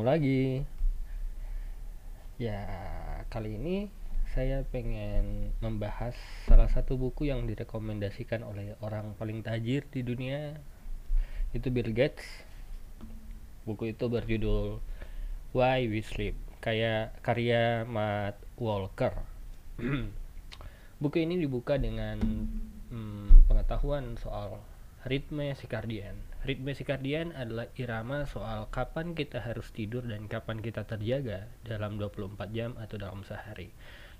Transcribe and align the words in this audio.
ketemu 0.00 0.16
lagi. 0.16 0.44
Ya, 2.40 2.64
kali 3.28 3.60
ini 3.60 3.76
saya 4.32 4.64
pengen 4.72 5.52
membahas 5.60 6.16
salah 6.48 6.72
satu 6.72 6.96
buku 6.96 7.28
yang 7.28 7.44
direkomendasikan 7.44 8.40
oleh 8.40 8.80
orang 8.80 9.12
paling 9.20 9.44
tajir 9.44 9.84
di 9.92 10.00
dunia, 10.00 10.56
itu 11.52 11.68
Bill 11.68 11.92
Gates. 11.92 12.24
Buku 13.68 13.92
itu 13.92 14.08
berjudul 14.08 14.80
Why 15.52 15.84
We 15.84 16.00
Sleep, 16.00 16.32
kayak 16.64 17.20
karya 17.20 17.84
Matt 17.84 18.40
Walker. 18.56 19.12
buku 21.04 21.16
ini 21.20 21.36
dibuka 21.36 21.76
dengan 21.76 22.16
hmm, 22.88 23.52
pengetahuan 23.52 24.16
soal 24.16 24.64
ritme 25.04 25.52
sikardian. 25.60 26.29
Ritme 26.40 26.72
sikardian 26.72 27.36
adalah 27.36 27.68
irama 27.76 28.24
soal 28.24 28.64
kapan 28.72 29.12
kita 29.12 29.44
harus 29.44 29.68
tidur 29.76 30.00
dan 30.08 30.24
kapan 30.24 30.64
kita 30.64 30.88
terjaga 30.88 31.44
dalam 31.60 32.00
24 32.00 32.32
jam 32.56 32.72
atau 32.80 32.96
dalam 32.96 33.20
sehari. 33.28 33.68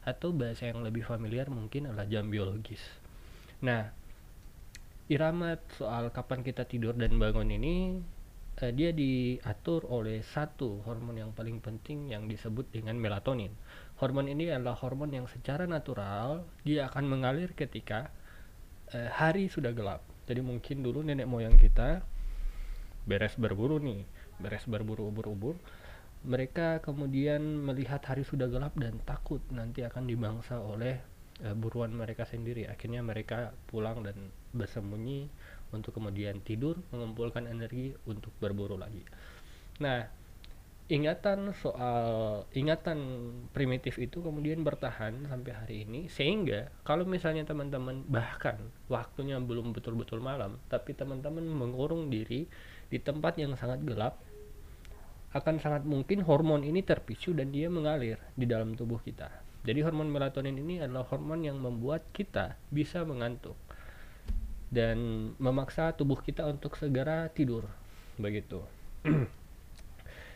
Atau 0.04 0.36
bahasa 0.36 0.68
yang 0.68 0.84
lebih 0.84 1.00
familiar 1.00 1.48
mungkin 1.48 1.88
adalah 1.88 2.04
jam 2.04 2.28
biologis. 2.28 2.84
Nah, 3.64 3.88
irama 5.08 5.56
soal 5.80 6.12
kapan 6.12 6.44
kita 6.44 6.68
tidur 6.68 6.92
dan 6.92 7.16
bangun 7.16 7.56
ini 7.56 8.04
eh, 8.60 8.72
dia 8.76 8.92
diatur 8.92 9.88
oleh 9.88 10.20
satu 10.20 10.84
hormon 10.84 11.24
yang 11.24 11.32
paling 11.32 11.56
penting 11.64 12.12
yang 12.12 12.28
disebut 12.28 12.68
dengan 12.68 13.00
melatonin. 13.00 13.56
Hormon 13.96 14.28
ini 14.28 14.52
adalah 14.52 14.76
hormon 14.76 15.08
yang 15.08 15.24
secara 15.24 15.64
natural 15.64 16.44
dia 16.68 16.84
akan 16.92 17.16
mengalir 17.16 17.56
ketika 17.56 18.12
eh, 18.92 19.08
hari 19.08 19.48
sudah 19.48 19.72
gelap 19.72 20.09
jadi 20.30 20.46
mungkin 20.46 20.86
dulu 20.86 21.02
nenek 21.02 21.26
moyang 21.26 21.58
kita 21.58 22.06
beres 23.02 23.34
berburu 23.34 23.82
nih 23.82 24.06
beres 24.38 24.62
berburu 24.70 25.10
ubur-ubur. 25.10 25.58
Mereka 26.22 26.86
kemudian 26.86 27.42
melihat 27.42 27.98
hari 28.06 28.22
sudah 28.22 28.46
gelap 28.46 28.78
dan 28.78 29.02
takut 29.02 29.42
nanti 29.50 29.82
akan 29.82 30.06
dimangsa 30.06 30.62
oleh 30.62 31.02
uh, 31.42 31.56
buruan 31.58 31.90
mereka 31.90 32.22
sendiri. 32.22 32.70
Akhirnya 32.70 33.02
mereka 33.02 33.50
pulang 33.66 34.06
dan 34.06 34.30
bersembunyi 34.54 35.26
untuk 35.74 35.98
kemudian 35.98 36.38
tidur 36.46 36.78
mengumpulkan 36.94 37.50
energi 37.50 37.90
untuk 38.06 38.30
berburu 38.38 38.78
lagi. 38.78 39.02
Nah 39.82 40.06
ingatan 40.90 41.54
soal 41.54 42.42
ingatan 42.50 42.98
primitif 43.54 43.94
itu 44.02 44.18
kemudian 44.18 44.66
bertahan 44.66 45.30
sampai 45.30 45.52
hari 45.54 45.76
ini 45.86 46.10
sehingga 46.10 46.66
kalau 46.82 47.06
misalnya 47.06 47.46
teman-teman 47.46 48.02
bahkan 48.10 48.58
waktunya 48.90 49.38
belum 49.38 49.70
betul-betul 49.70 50.18
malam 50.18 50.58
tapi 50.66 50.98
teman-teman 50.98 51.46
mengurung 51.46 52.10
diri 52.10 52.50
di 52.90 52.98
tempat 52.98 53.38
yang 53.38 53.54
sangat 53.54 53.86
gelap 53.86 54.18
akan 55.30 55.62
sangat 55.62 55.86
mungkin 55.86 56.26
hormon 56.26 56.66
ini 56.66 56.82
terpicu 56.82 57.30
dan 57.30 57.54
dia 57.54 57.70
mengalir 57.70 58.18
di 58.34 58.50
dalam 58.50 58.74
tubuh 58.74 58.98
kita. 58.98 59.30
Jadi 59.62 59.78
hormon 59.86 60.10
melatonin 60.10 60.58
ini 60.58 60.82
adalah 60.82 61.06
hormon 61.06 61.46
yang 61.46 61.62
membuat 61.62 62.02
kita 62.10 62.58
bisa 62.74 63.06
mengantuk 63.06 63.54
dan 64.70 64.98
memaksa 65.38 65.94
tubuh 65.94 66.18
kita 66.18 66.46
untuk 66.46 66.78
segera 66.78 67.26
tidur 67.30 67.66
begitu 68.14 68.62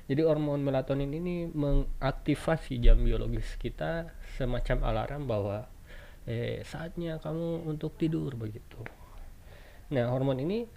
Jadi 0.05 0.21
hormon 0.21 0.61
melatonin 0.61 1.09
ini 1.09 1.49
mengaktifasi 1.49 2.77
jam 2.77 3.01
biologis 3.01 3.57
kita 3.57 4.13
semacam 4.37 4.79
alarm 4.85 5.23
bahwa 5.25 5.65
eh, 6.29 6.61
saatnya 6.65 7.17
kamu 7.25 7.65
untuk 7.65 7.97
tidur 7.97 8.37
begitu. 8.37 8.85
Nah 9.97 10.13
hormon 10.13 10.45
ini 10.45 10.69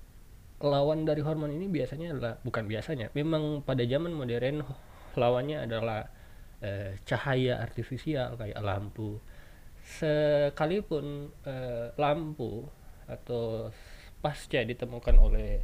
lawan 0.64 1.03
dari 1.03 1.20
hormon 1.22 1.52
ini 1.52 1.67
biasanya 1.67 2.16
adalah 2.16 2.33
bukan 2.42 2.66
biasanya, 2.66 3.11
memang 3.14 3.61
pada 3.67 3.83
zaman 3.83 4.16
modern 4.16 4.64
lawannya 5.20 5.67
adalah 5.67 6.08
eh, 6.64 6.95
cahaya 7.04 7.60
artifisial 7.60 8.39
kayak 8.39 8.64
lampu. 8.64 9.20
Sekalipun 9.83 11.32
eh, 11.43 11.92
lampu 11.99 12.64
atau 13.08 13.71
pasca 14.23 14.64
ditemukan 14.64 15.16
oleh 15.16 15.64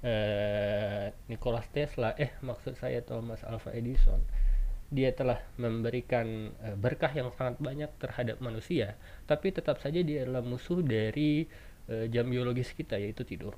eh, 0.00 1.12
Nikola 1.28 1.60
Tesla 1.68 2.16
eh 2.16 2.32
maksud 2.40 2.76
saya 2.76 3.04
Thomas 3.04 3.44
Alva 3.44 3.72
Edison. 3.76 4.20
Dia 4.90 5.14
telah 5.14 5.38
memberikan 5.60 6.50
eh, 6.64 6.76
berkah 6.76 7.12
yang 7.12 7.30
sangat 7.36 7.60
banyak 7.60 7.90
terhadap 8.00 8.42
manusia 8.42 8.96
tapi 9.28 9.54
tetap 9.54 9.78
saja 9.78 10.00
dia 10.02 10.26
adalah 10.26 10.42
musuh 10.42 10.80
dari 10.82 11.44
eh, 11.88 12.06
jam 12.08 12.26
biologis 12.28 12.72
kita 12.72 12.96
yaitu 12.96 13.22
tidur. 13.22 13.54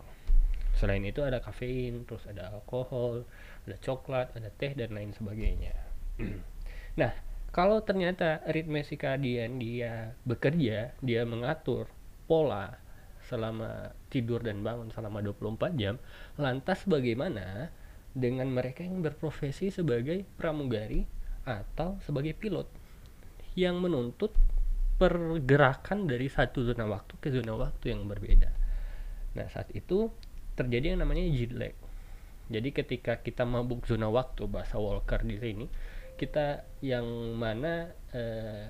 Selain 0.76 1.04
itu 1.04 1.22
ada 1.22 1.38
kafein 1.38 2.04
terus 2.08 2.24
ada 2.26 2.52
alkohol 2.52 3.24
ada 3.68 3.76
coklat 3.78 4.34
ada 4.34 4.50
teh 4.50 4.74
dan 4.74 4.92
lain 4.92 5.14
sebagainya. 5.14 5.74
Nah 6.92 7.08
kalau 7.48 7.80
ternyata 7.80 8.44
ritme 8.52 8.84
sikadian 8.84 9.56
dia 9.56 10.12
bekerja 10.28 10.92
dia 11.00 11.22
mengatur 11.24 11.88
pola 12.28 12.76
selama 13.26 13.94
tidur 14.10 14.42
dan 14.42 14.62
bangun 14.66 14.90
selama 14.90 15.22
24 15.22 15.78
jam 15.78 15.94
lantas 16.38 16.82
bagaimana 16.86 17.70
dengan 18.12 18.48
mereka 18.52 18.84
yang 18.84 19.00
berprofesi 19.00 19.72
sebagai 19.72 20.26
pramugari 20.36 21.08
atau 21.48 21.96
sebagai 22.04 22.36
pilot 22.36 22.68
yang 23.56 23.80
menuntut 23.80 24.32
pergerakan 25.00 26.06
dari 26.06 26.28
satu 26.28 26.62
zona 26.62 26.86
waktu 26.86 27.14
ke 27.18 27.28
zona 27.32 27.56
waktu 27.56 27.96
yang 27.96 28.04
berbeda? 28.06 28.52
Nah 29.34 29.48
saat 29.48 29.72
itu 29.72 30.12
terjadi 30.54 30.94
yang 30.94 31.00
namanya 31.02 31.24
jet 31.32 31.52
lag. 31.56 31.74
Jadi 32.52 32.68
ketika 32.70 33.18
kita 33.24 33.48
mabuk 33.48 33.88
zona 33.88 34.12
waktu 34.12 34.44
bahasa 34.44 34.76
Walker 34.76 35.24
di 35.24 35.40
sini 35.40 35.66
kita 36.20 36.68
yang 36.84 37.06
mana 37.34 37.90
eh, 38.12 38.68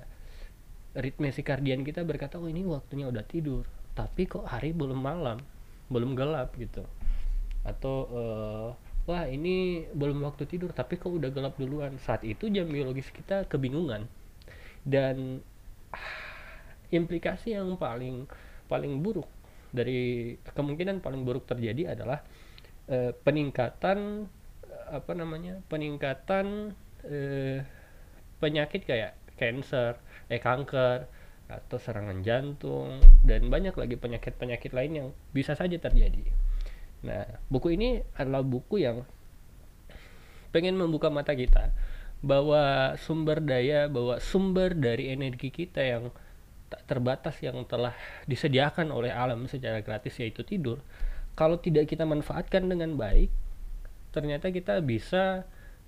ritme 0.95 1.29
sikardian 1.29 1.83
kita 1.83 2.01
berkata 2.07 2.39
oh 2.39 2.47
ini 2.47 2.63
waktunya 2.63 3.11
udah 3.11 3.25
tidur 3.27 3.67
tapi 3.93 4.25
kok 4.25 4.45
hari 4.49 4.73
belum 4.73 4.97
malam 4.97 5.41
belum 5.93 6.17
gelap 6.17 6.53
gitu. 6.57 6.85
Atau 7.63 8.09
uh, 8.09 8.67
wah 9.05 9.25
ini 9.29 9.85
belum 9.93 10.25
waktu 10.25 10.49
tidur 10.49 10.73
tapi 10.73 10.97
kok 10.97 11.13
udah 11.13 11.29
gelap 11.29 11.55
duluan. 11.57 11.95
Saat 12.01 12.25
itu 12.25 12.49
jam 12.49 12.65
biologis 12.69 13.09
kita 13.13 13.45
kebingungan. 13.45 14.09
Dan 14.81 15.39
implikasi 16.97 17.53
yang 17.57 17.77
paling 17.77 18.25
paling 18.65 19.01
buruk 19.05 19.29
dari 19.73 20.33
kemungkinan 20.53 21.01
paling 21.01 21.25
buruk 21.25 21.45
terjadi 21.49 21.97
adalah 21.97 22.21
uh, 22.89 23.13
peningkatan 23.25 24.29
apa 24.93 25.11
namanya 25.17 25.57
peningkatan 25.69 26.77
uh, 27.05 27.57
penyakit 28.37 28.85
kayak 28.85 29.17
cancer 29.37 29.97
eh 30.29 30.37
kanker 30.37 31.09
atau 31.51 31.77
serangan 31.77 32.23
jantung 32.23 33.03
dan 33.21 33.51
banyak 33.51 33.75
lagi 33.75 33.95
penyakit-penyakit 33.99 34.71
lain 34.71 34.91
yang 34.93 35.07
bisa 35.35 35.53
saja 35.53 35.75
terjadi. 35.75 36.23
Nah, 37.03 37.27
buku 37.51 37.75
ini 37.75 37.99
adalah 38.15 38.41
buku 38.41 38.79
yang 38.79 39.03
pengen 40.55 40.79
membuka 40.79 41.11
mata 41.11 41.35
kita 41.35 41.75
bahwa 42.23 42.95
sumber 42.95 43.43
daya, 43.43 43.91
bahwa 43.91 44.17
sumber 44.23 44.71
dari 44.71 45.11
energi 45.11 45.51
kita 45.51 45.83
yang 45.83 46.03
tak 46.71 46.87
terbatas 46.87 47.35
yang 47.43 47.59
telah 47.67 47.93
disediakan 48.25 48.89
oleh 48.89 49.11
alam 49.11 49.45
secara 49.45 49.83
gratis 49.83 50.15
yaitu 50.23 50.47
tidur, 50.47 50.79
kalau 51.35 51.59
tidak 51.59 51.91
kita 51.91 52.07
manfaatkan 52.07 52.65
dengan 52.65 52.95
baik, 52.95 53.29
ternyata 54.15 54.49
kita 54.49 54.79
bisa 54.79 55.43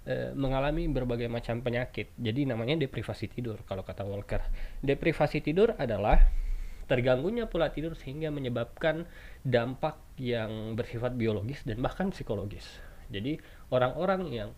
Eh, 0.05 0.37
mengalami 0.37 0.85
berbagai 0.85 1.25
macam 1.25 1.65
penyakit. 1.65 2.13
Jadi 2.21 2.45
namanya 2.45 2.77
deprivasi 2.77 3.25
tidur 3.25 3.57
kalau 3.65 3.81
kata 3.81 4.05
Walker. 4.05 4.37
Deprivasi 4.85 5.41
tidur 5.41 5.73
adalah 5.81 6.21
terganggunya 6.85 7.49
pola 7.49 7.73
tidur 7.73 7.97
sehingga 7.97 8.29
menyebabkan 8.29 9.09
dampak 9.41 9.97
yang 10.21 10.77
bersifat 10.77 11.17
biologis 11.17 11.65
dan 11.65 11.81
bahkan 11.81 12.13
psikologis. 12.13 12.69
Jadi 13.09 13.41
orang-orang 13.73 14.21
yang 14.29 14.49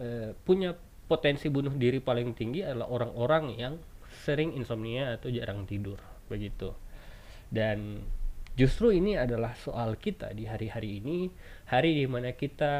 e, 0.00 0.32
punya 0.40 0.72
potensi 1.04 1.52
bunuh 1.52 1.76
diri 1.76 2.00
paling 2.00 2.32
tinggi 2.32 2.64
adalah 2.64 2.88
orang-orang 2.88 3.44
yang 3.60 3.76
sering 4.24 4.56
insomnia 4.56 5.20
atau 5.20 5.28
jarang 5.28 5.68
tidur 5.68 6.00
begitu. 6.32 6.72
Dan 7.52 8.00
justru 8.56 8.96
ini 8.96 9.20
adalah 9.20 9.52
soal 9.52 10.00
kita 10.00 10.32
di 10.32 10.48
hari-hari 10.48 11.04
ini, 11.04 11.28
hari 11.68 11.92
di 11.92 12.08
mana 12.08 12.32
kita 12.32 12.72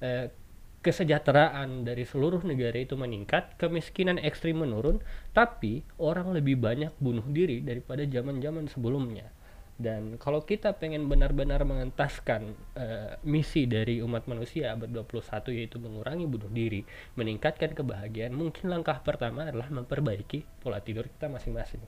eh, 0.00 0.32
kesejahteraan 0.84 1.88
dari 1.88 2.04
seluruh 2.04 2.44
negara 2.44 2.76
itu 2.76 2.92
meningkat, 2.92 3.56
kemiskinan 3.56 4.20
ekstrim 4.20 4.60
menurun, 4.60 5.00
tapi 5.32 5.80
orang 5.96 6.36
lebih 6.36 6.60
banyak 6.60 6.92
bunuh 7.00 7.24
diri 7.24 7.64
daripada 7.64 8.04
zaman-zaman 8.04 8.68
sebelumnya. 8.68 9.32
Dan 9.74 10.20
kalau 10.22 10.46
kita 10.46 10.76
pengen 10.78 11.10
benar-benar 11.10 11.66
mengentaskan 11.66 12.54
uh, 12.78 13.18
misi 13.26 13.66
dari 13.66 13.98
umat 14.04 14.30
manusia 14.30 14.70
abad 14.70 14.86
21 14.86 15.50
yaitu 15.50 15.82
mengurangi 15.82 16.30
bunuh 16.30 16.46
diri, 16.52 16.86
meningkatkan 17.18 17.74
kebahagiaan, 17.74 18.36
mungkin 18.36 18.70
langkah 18.70 19.02
pertama 19.02 19.50
adalah 19.50 19.66
memperbaiki 19.74 20.62
pola 20.62 20.78
tidur 20.78 21.10
kita 21.10 21.26
masing-masing. 21.26 21.82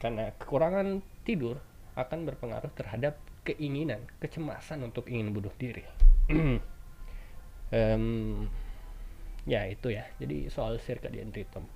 Karena 0.00 0.32
kekurangan 0.32 1.04
tidur 1.26 1.60
akan 1.92 2.24
berpengaruh 2.24 2.72
terhadap 2.72 3.20
keinginan, 3.44 4.00
kecemasan 4.16 4.80
untuk 4.80 5.10
ingin 5.12 5.36
bunuh 5.36 5.52
diri. 5.60 5.84
um, 7.74 8.46
ya 9.46 9.66
itu 9.66 9.94
ya. 9.94 10.06
Jadi 10.18 10.50
soal 10.50 10.78
circadian 10.82 11.30
rhythm 11.34 11.66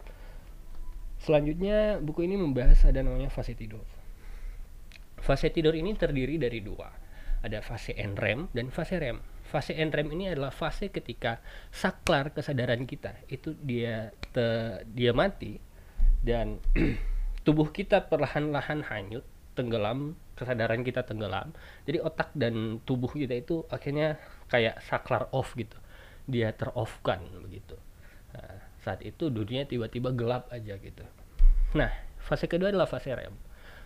selanjutnya 1.25 2.05
buku 2.05 2.29
ini 2.29 2.37
membahas 2.37 2.85
ada 2.85 3.01
namanya 3.01 3.33
fase 3.33 3.57
tidur. 3.57 3.85
Fase 5.17 5.49
tidur 5.49 5.73
ini 5.73 5.97
terdiri 5.97 6.37
dari 6.37 6.61
dua. 6.61 6.93
Ada 7.41 7.65
fase 7.65 7.97
NREM 7.97 8.53
dan 8.53 8.69
fase 8.73 8.97
REM 9.01 9.21
fase 9.45 9.77
NREM 9.77 10.09
ini 10.17 10.33
adalah 10.33 10.49
fase 10.49 10.89
ketika 10.89 11.39
saklar 11.69 12.33
kesadaran 12.33 12.89
kita 12.89 13.13
itu 13.29 13.53
dia 13.61 14.11
te, 14.33 14.81
dia 14.89 15.13
mati 15.13 15.61
dan 16.25 16.59
tubuh 17.47 17.69
kita 17.69 18.09
perlahan-lahan 18.09 18.83
hanyut 18.89 19.23
tenggelam 19.55 20.19
kesadaran 20.35 20.83
kita 20.83 21.07
tenggelam. 21.07 21.55
Jadi 21.87 22.03
otak 22.03 22.35
dan 22.35 22.83
tubuh 22.83 23.13
kita 23.13 23.39
itu 23.39 23.63
akhirnya 23.71 24.19
kayak 24.51 24.83
saklar 24.83 25.31
off 25.31 25.55
gitu 25.55 25.77
dia 26.25 26.53
teroffkan 26.57 27.21
begitu. 27.41 27.77
Nah, 28.35 28.61
saat 28.85 29.01
itu 29.01 29.33
dunia 29.33 29.65
tiba-tiba 29.65 30.13
gelap 30.13 30.53
aja 30.53 30.77
gitu. 30.77 31.05
Nah 31.75 31.91
fase 32.21 32.45
kedua 32.45 32.69
adalah 32.69 32.89
fase 32.89 33.13
REM. 33.13 33.33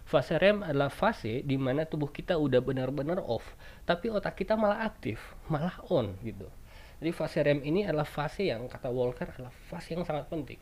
Fase 0.09 0.41
REM 0.41 0.65
adalah 0.65 0.89
fase 0.89 1.45
di 1.45 1.61
mana 1.61 1.85
tubuh 1.85 2.09
kita 2.09 2.41
udah 2.41 2.65
benar-benar 2.65 3.21
off, 3.21 3.45
tapi 3.85 4.09
otak 4.09 4.41
kita 4.41 4.57
malah 4.57 4.83
aktif, 4.89 5.21
malah 5.53 5.77
on 5.93 6.17
gitu. 6.25 6.49
Jadi 6.99 7.11
fase 7.13 7.39
REM 7.45 7.61
ini 7.63 7.85
adalah 7.85 8.09
fase 8.09 8.49
yang 8.49 8.67
kata 8.67 8.89
Walker 8.89 9.29
adalah 9.29 9.53
fase 9.69 9.95
yang 9.95 10.03
sangat 10.09 10.27
penting, 10.33 10.59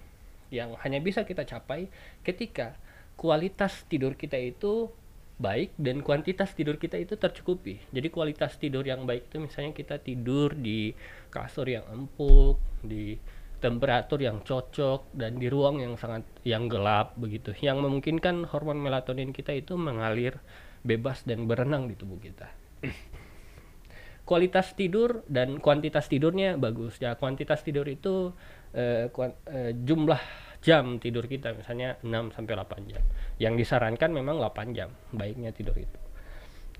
yang 0.50 0.75
hanya 0.82 0.99
bisa 0.99 1.22
kita 1.22 1.46
capai 1.46 1.87
ketika 2.26 2.75
kualitas 3.14 3.87
tidur 3.88 4.19
kita 4.19 4.37
itu 4.37 4.90
baik 5.36 5.76
dan 5.76 6.00
kuantitas 6.00 6.56
tidur 6.56 6.80
kita 6.80 6.96
itu 6.96 7.20
tercukupi. 7.20 7.76
Jadi 7.92 8.08
kualitas 8.08 8.56
tidur 8.56 8.88
yang 8.88 9.04
baik 9.04 9.28
itu 9.28 9.36
misalnya 9.44 9.76
kita 9.76 10.00
tidur 10.00 10.56
di 10.56 10.96
kasur 11.28 11.68
yang 11.68 11.84
empuk, 11.92 12.56
di 12.80 13.20
temperatur 13.60 14.20
yang 14.20 14.40
cocok 14.40 15.12
dan 15.12 15.36
di 15.36 15.48
ruang 15.52 15.84
yang 15.84 16.00
sangat 16.00 16.24
yang 16.44 16.72
gelap 16.72 17.12
begitu. 17.20 17.52
Yang 17.60 17.84
memungkinkan 17.84 18.48
hormon 18.48 18.80
melatonin 18.80 19.36
kita 19.36 19.52
itu 19.52 19.76
mengalir 19.76 20.40
bebas 20.80 21.24
dan 21.28 21.44
berenang 21.44 21.88
di 21.88 21.94
tubuh 21.96 22.16
kita. 22.16 22.48
Kualitas 24.28 24.72
tidur 24.72 25.22
dan 25.28 25.60
kuantitas 25.60 26.08
tidurnya 26.08 26.56
bagus. 26.56 26.96
Ya 26.98 27.14
kuantitas 27.14 27.60
tidur 27.60 27.86
itu 27.86 28.32
eh, 28.72 29.12
kuant, 29.12 29.36
eh, 29.52 29.76
jumlah 29.76 30.45
jam 30.64 30.99
tidur 31.00 31.26
kita 31.29 31.53
misalnya 31.56 31.97
6 32.00 32.37
sampai 32.37 32.53
8 32.56 32.91
jam 32.93 33.03
yang 33.41 33.55
disarankan 33.56 34.11
memang 34.12 34.41
8 34.41 34.76
jam 34.76 34.93
baiknya 35.12 35.53
tidur 35.53 35.76
itu 35.76 36.00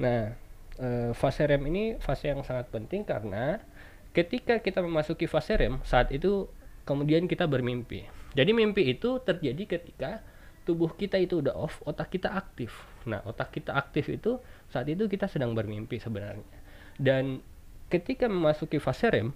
nah 0.01 0.33
eh, 0.81 1.11
fase 1.17 1.45
REM 1.49 1.63
ini 1.69 1.97
fase 1.97 2.33
yang 2.33 2.45
sangat 2.45 2.69
penting 2.69 3.05
karena 3.05 3.61
ketika 4.17 4.61
kita 4.65 4.81
memasuki 4.81 5.29
fase 5.29 5.57
REM 5.61 5.81
saat 5.85 6.09
itu 6.09 6.49
kemudian 6.87 7.27
kita 7.27 7.45
bermimpi. 7.51 8.07
Jadi 8.33 8.51
mimpi 8.55 8.87
itu 8.87 9.19
terjadi 9.21 9.77
ketika 9.77 10.23
tubuh 10.63 10.95
kita 10.95 11.19
itu 11.19 11.43
udah 11.43 11.53
off, 11.53 11.83
otak 11.83 12.15
kita 12.15 12.33
aktif. 12.33 12.73
Nah, 13.05 13.21
otak 13.27 13.53
kita 13.53 13.75
aktif 13.75 14.07
itu 14.09 14.39
saat 14.71 14.87
itu 14.87 15.11
kita 15.11 15.27
sedang 15.27 15.53
bermimpi 15.53 15.99
sebenarnya. 15.99 16.47
Dan 16.97 17.43
ketika 17.91 18.31
memasuki 18.31 18.79
fase 18.79 19.11
REM, 19.11 19.35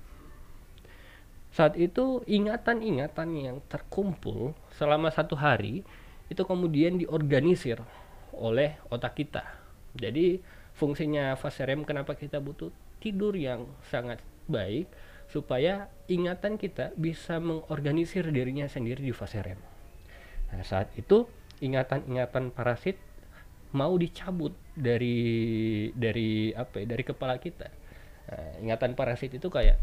saat 1.51 1.75
itu 1.75 2.23
ingatan-ingatan 2.31 3.29
yang 3.35 3.57
terkumpul 3.67 4.55
selama 4.79 5.11
satu 5.11 5.35
hari 5.35 5.83
itu 6.31 6.43
kemudian 6.47 6.95
diorganisir 6.95 7.83
oleh 8.39 8.79
otak 8.87 9.19
kita. 9.19 9.43
Jadi 9.99 10.39
fungsinya 10.79 11.35
fase 11.35 11.67
REM 11.67 11.83
kenapa 11.83 12.15
kita 12.15 12.39
butuh 12.39 12.71
tidur 13.03 13.35
yang 13.35 13.67
sangat 13.91 14.23
baik 14.47 14.87
supaya 15.27 15.91
ingatan 16.07 16.55
kita 16.55 16.95
bisa 16.95 17.43
mengorganisir 17.43 18.27
dirinya 18.31 18.71
sendiri 18.71 19.03
di 19.03 19.11
fase 19.11 19.43
REM. 19.43 19.59
Nah, 20.55 20.63
saat 20.63 20.91
itu 20.95 21.27
ingatan-ingatan 21.59 22.55
parasit 22.55 22.99
mau 23.75 23.95
dicabut 23.95 24.55
dari 24.75 25.91
dari 25.95 26.51
apa 26.55 26.83
ya, 26.83 26.87
dari 26.87 27.05
kepala 27.07 27.39
kita. 27.43 27.71
Nah, 28.31 28.51
ingatan 28.63 28.95
parasit 28.95 29.35
itu 29.35 29.47
kayak 29.51 29.79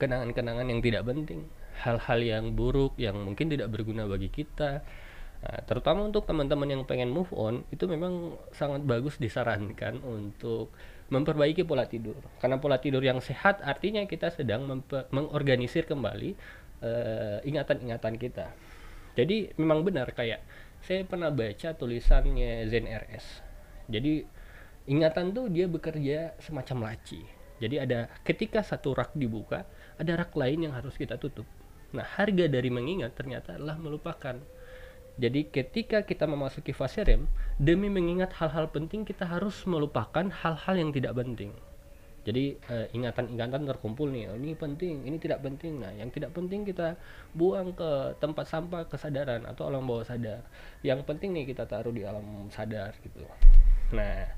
kenangan-kenangan 0.00 0.66
yang 0.66 0.80
tidak 0.80 1.04
penting, 1.04 1.44
hal-hal 1.84 2.20
yang 2.24 2.44
buruk 2.56 2.96
yang 2.96 3.20
mungkin 3.20 3.52
tidak 3.52 3.68
berguna 3.68 4.08
bagi 4.08 4.32
kita. 4.32 4.80
Nah, 5.40 5.60
terutama 5.64 6.04
untuk 6.04 6.24
teman-teman 6.24 6.68
yang 6.68 6.82
pengen 6.88 7.12
move 7.12 7.32
on, 7.36 7.64
itu 7.68 7.84
memang 7.84 8.36
sangat 8.52 8.84
bagus 8.84 9.20
disarankan 9.20 10.00
untuk 10.00 10.72
memperbaiki 11.12 11.64
pola 11.68 11.84
tidur. 11.84 12.16
Karena 12.40 12.56
pola 12.56 12.80
tidur 12.80 13.04
yang 13.04 13.20
sehat 13.20 13.60
artinya 13.60 14.04
kita 14.08 14.32
sedang 14.32 14.64
mengorganisir 15.12 15.84
kembali 15.84 16.30
uh, 16.84 17.38
ingatan-ingatan 17.44 18.14
kita. 18.16 18.46
Jadi 19.16 19.52
memang 19.58 19.82
benar 19.82 20.12
kayak 20.14 20.40
saya 20.80 21.04
pernah 21.04 21.28
baca 21.28 21.76
tulisannya 21.76 22.64
Zen 22.68 22.88
RS. 22.88 23.26
Jadi 23.90 24.22
ingatan 24.88 25.34
tuh 25.34 25.50
dia 25.50 25.66
bekerja 25.66 26.38
semacam 26.40 26.92
laci. 26.92 27.39
Jadi 27.60 27.76
ada 27.76 28.08
ketika 28.24 28.64
satu 28.64 28.96
rak 28.96 29.12
dibuka, 29.12 29.68
ada 30.00 30.12
rak 30.16 30.32
lain 30.32 30.66
yang 30.68 30.74
harus 30.74 30.96
kita 30.96 31.20
tutup. 31.20 31.44
Nah, 31.92 32.06
harga 32.06 32.48
dari 32.48 32.72
mengingat 32.72 33.12
ternyata 33.14 33.60
adalah 33.60 33.76
melupakan. 33.76 34.40
Jadi 35.20 35.52
ketika 35.52 36.00
kita 36.00 36.24
memasuki 36.24 36.72
fase 36.72 37.04
REM, 37.04 37.28
demi 37.60 37.92
mengingat 37.92 38.32
hal-hal 38.40 38.72
penting 38.72 39.04
kita 39.04 39.28
harus 39.28 39.68
melupakan 39.68 40.24
hal-hal 40.32 40.74
yang 40.80 40.90
tidak 40.96 41.12
penting. 41.12 41.52
Jadi 42.20 42.56
uh, 42.68 42.86
ingatan-ingatan 42.92 43.64
terkumpul 43.64 44.12
nih, 44.12 44.28
oh, 44.28 44.36
ini 44.36 44.52
penting, 44.52 45.08
ini 45.08 45.16
tidak 45.16 45.40
penting. 45.40 45.80
Nah, 45.80 45.92
yang 45.92 46.12
tidak 46.12 46.36
penting 46.36 46.68
kita 46.68 46.96
buang 47.32 47.72
ke 47.72 48.16
tempat 48.20 48.44
sampah 48.48 48.88
kesadaran 48.88 49.44
atau 49.48 49.68
alam 49.68 49.84
bawah 49.84 50.04
sadar. 50.04 50.44
Yang 50.84 51.04
penting 51.08 51.32
nih 51.32 51.48
kita 51.52 51.64
taruh 51.64 51.92
di 51.92 52.04
alam 52.04 52.48
sadar 52.52 52.92
gitu. 53.00 53.24
Nah, 53.96 54.28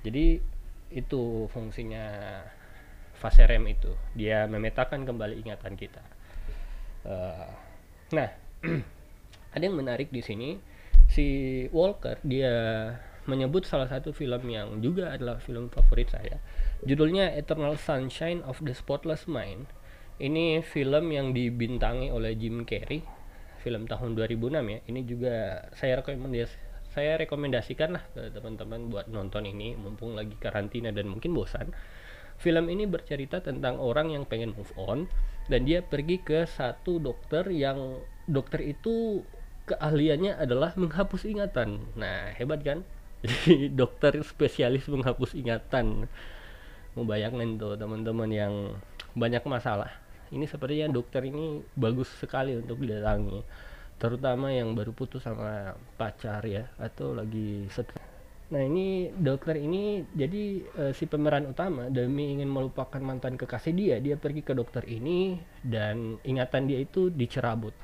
jadi 0.00 0.40
itu 0.90 1.46
fungsinya 1.50 2.06
fase 3.14 3.46
REM 3.46 3.64
itu. 3.70 3.92
Dia 4.16 4.46
memetakan 4.50 5.06
kembali 5.06 5.40
ingatan 5.42 5.74
kita. 5.78 6.02
Uh, 7.06 7.48
nah, 8.12 8.28
ada 9.54 9.62
yang 9.62 9.76
menarik 9.76 10.12
di 10.14 10.22
sini 10.22 10.60
si 11.10 11.26
Walker 11.74 12.22
dia 12.22 12.54
menyebut 13.26 13.66
salah 13.66 13.90
satu 13.90 14.14
film 14.14 14.46
yang 14.46 14.78
juga 14.78 15.10
adalah 15.10 15.42
film 15.42 15.66
favorit 15.68 16.08
saya 16.08 16.38
judulnya 16.86 17.34
Eternal 17.34 17.74
Sunshine 17.74 18.46
of 18.46 18.62
the 18.62 18.72
Spotless 18.72 19.26
Mind 19.26 19.66
ini 20.22 20.62
film 20.62 21.10
yang 21.10 21.34
dibintangi 21.34 22.14
oleh 22.14 22.38
Jim 22.38 22.62
Carrey 22.62 23.02
film 23.60 23.90
tahun 23.90 24.16
2006 24.16 24.54
ya 24.54 24.78
ini 24.86 25.00
juga 25.04 25.66
saya 25.74 26.00
rekomendasi 26.00 26.69
saya 27.00 27.16
rekomendasikan 27.16 27.96
lah 27.96 28.04
ke 28.12 28.28
teman-teman 28.28 28.92
buat 28.92 29.08
nonton 29.08 29.48
ini 29.48 29.72
mumpung 29.72 30.12
lagi 30.12 30.36
karantina 30.36 30.92
dan 30.92 31.08
mungkin 31.08 31.32
bosan 31.32 31.72
film 32.36 32.68
ini 32.68 32.84
bercerita 32.84 33.40
tentang 33.40 33.80
orang 33.80 34.12
yang 34.12 34.28
pengen 34.28 34.52
move 34.52 34.68
on 34.76 35.08
dan 35.48 35.64
dia 35.64 35.80
pergi 35.80 36.20
ke 36.20 36.44
satu 36.44 37.00
dokter 37.00 37.48
yang 37.48 38.04
dokter 38.28 38.60
itu 38.68 39.24
keahliannya 39.64 40.36
adalah 40.36 40.74
menghapus 40.74 41.24
ingatan. 41.24 41.80
Nah, 41.94 42.34
hebat 42.34 42.60
kan? 42.66 42.82
Dokter 43.80 44.18
spesialis 44.26 44.90
menghapus 44.90 45.38
ingatan. 45.38 46.10
Membayangkan 46.98 47.54
tuh 47.54 47.74
teman-teman 47.78 48.30
yang 48.30 48.54
banyak 49.14 49.46
masalah. 49.46 49.94
Ini 50.30 50.46
sepertinya 50.46 50.90
dokter 50.90 51.26
ini 51.26 51.62
bagus 51.74 52.10
sekali 52.18 52.54
untuk 52.58 52.82
didatangi. 52.82 53.42
Terutama 54.00 54.48
yang 54.48 54.72
baru 54.72 54.96
putus 54.96 55.28
sama 55.28 55.76
pacar 56.00 56.40
ya 56.48 56.72
atau 56.80 57.12
lagi 57.12 57.68
stres. 57.68 58.00
Nah 58.50 58.64
ini 58.66 59.12
dokter 59.14 59.60
ini 59.60 60.02
jadi 60.10 60.44
e, 60.64 60.84
si 60.96 61.06
pemeran 61.06 61.46
utama 61.46 61.86
demi 61.86 62.34
ingin 62.34 62.50
melupakan 62.50 62.98
mantan 62.98 63.38
kekasih 63.38 63.76
dia, 63.76 63.96
dia 64.02 64.18
pergi 64.18 64.42
ke 64.42 64.56
dokter 64.56 64.82
ini 64.90 65.38
dan 65.62 66.18
ingatan 66.26 66.66
dia 66.66 66.82
itu 66.82 67.14
dicerabut 67.14 67.76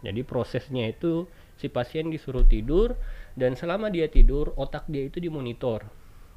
jadi 0.00 0.24
prosesnya 0.24 0.88
itu 0.88 1.28
si 1.60 1.68
pasien 1.68 2.08
disuruh 2.08 2.44
tidur 2.48 2.96
dan 3.36 3.52
selama 3.52 3.92
dia 3.92 4.08
tidur 4.08 4.56
otak 4.56 4.88
dia 4.88 5.04
itu 5.04 5.20
dimonitor. 5.20 5.84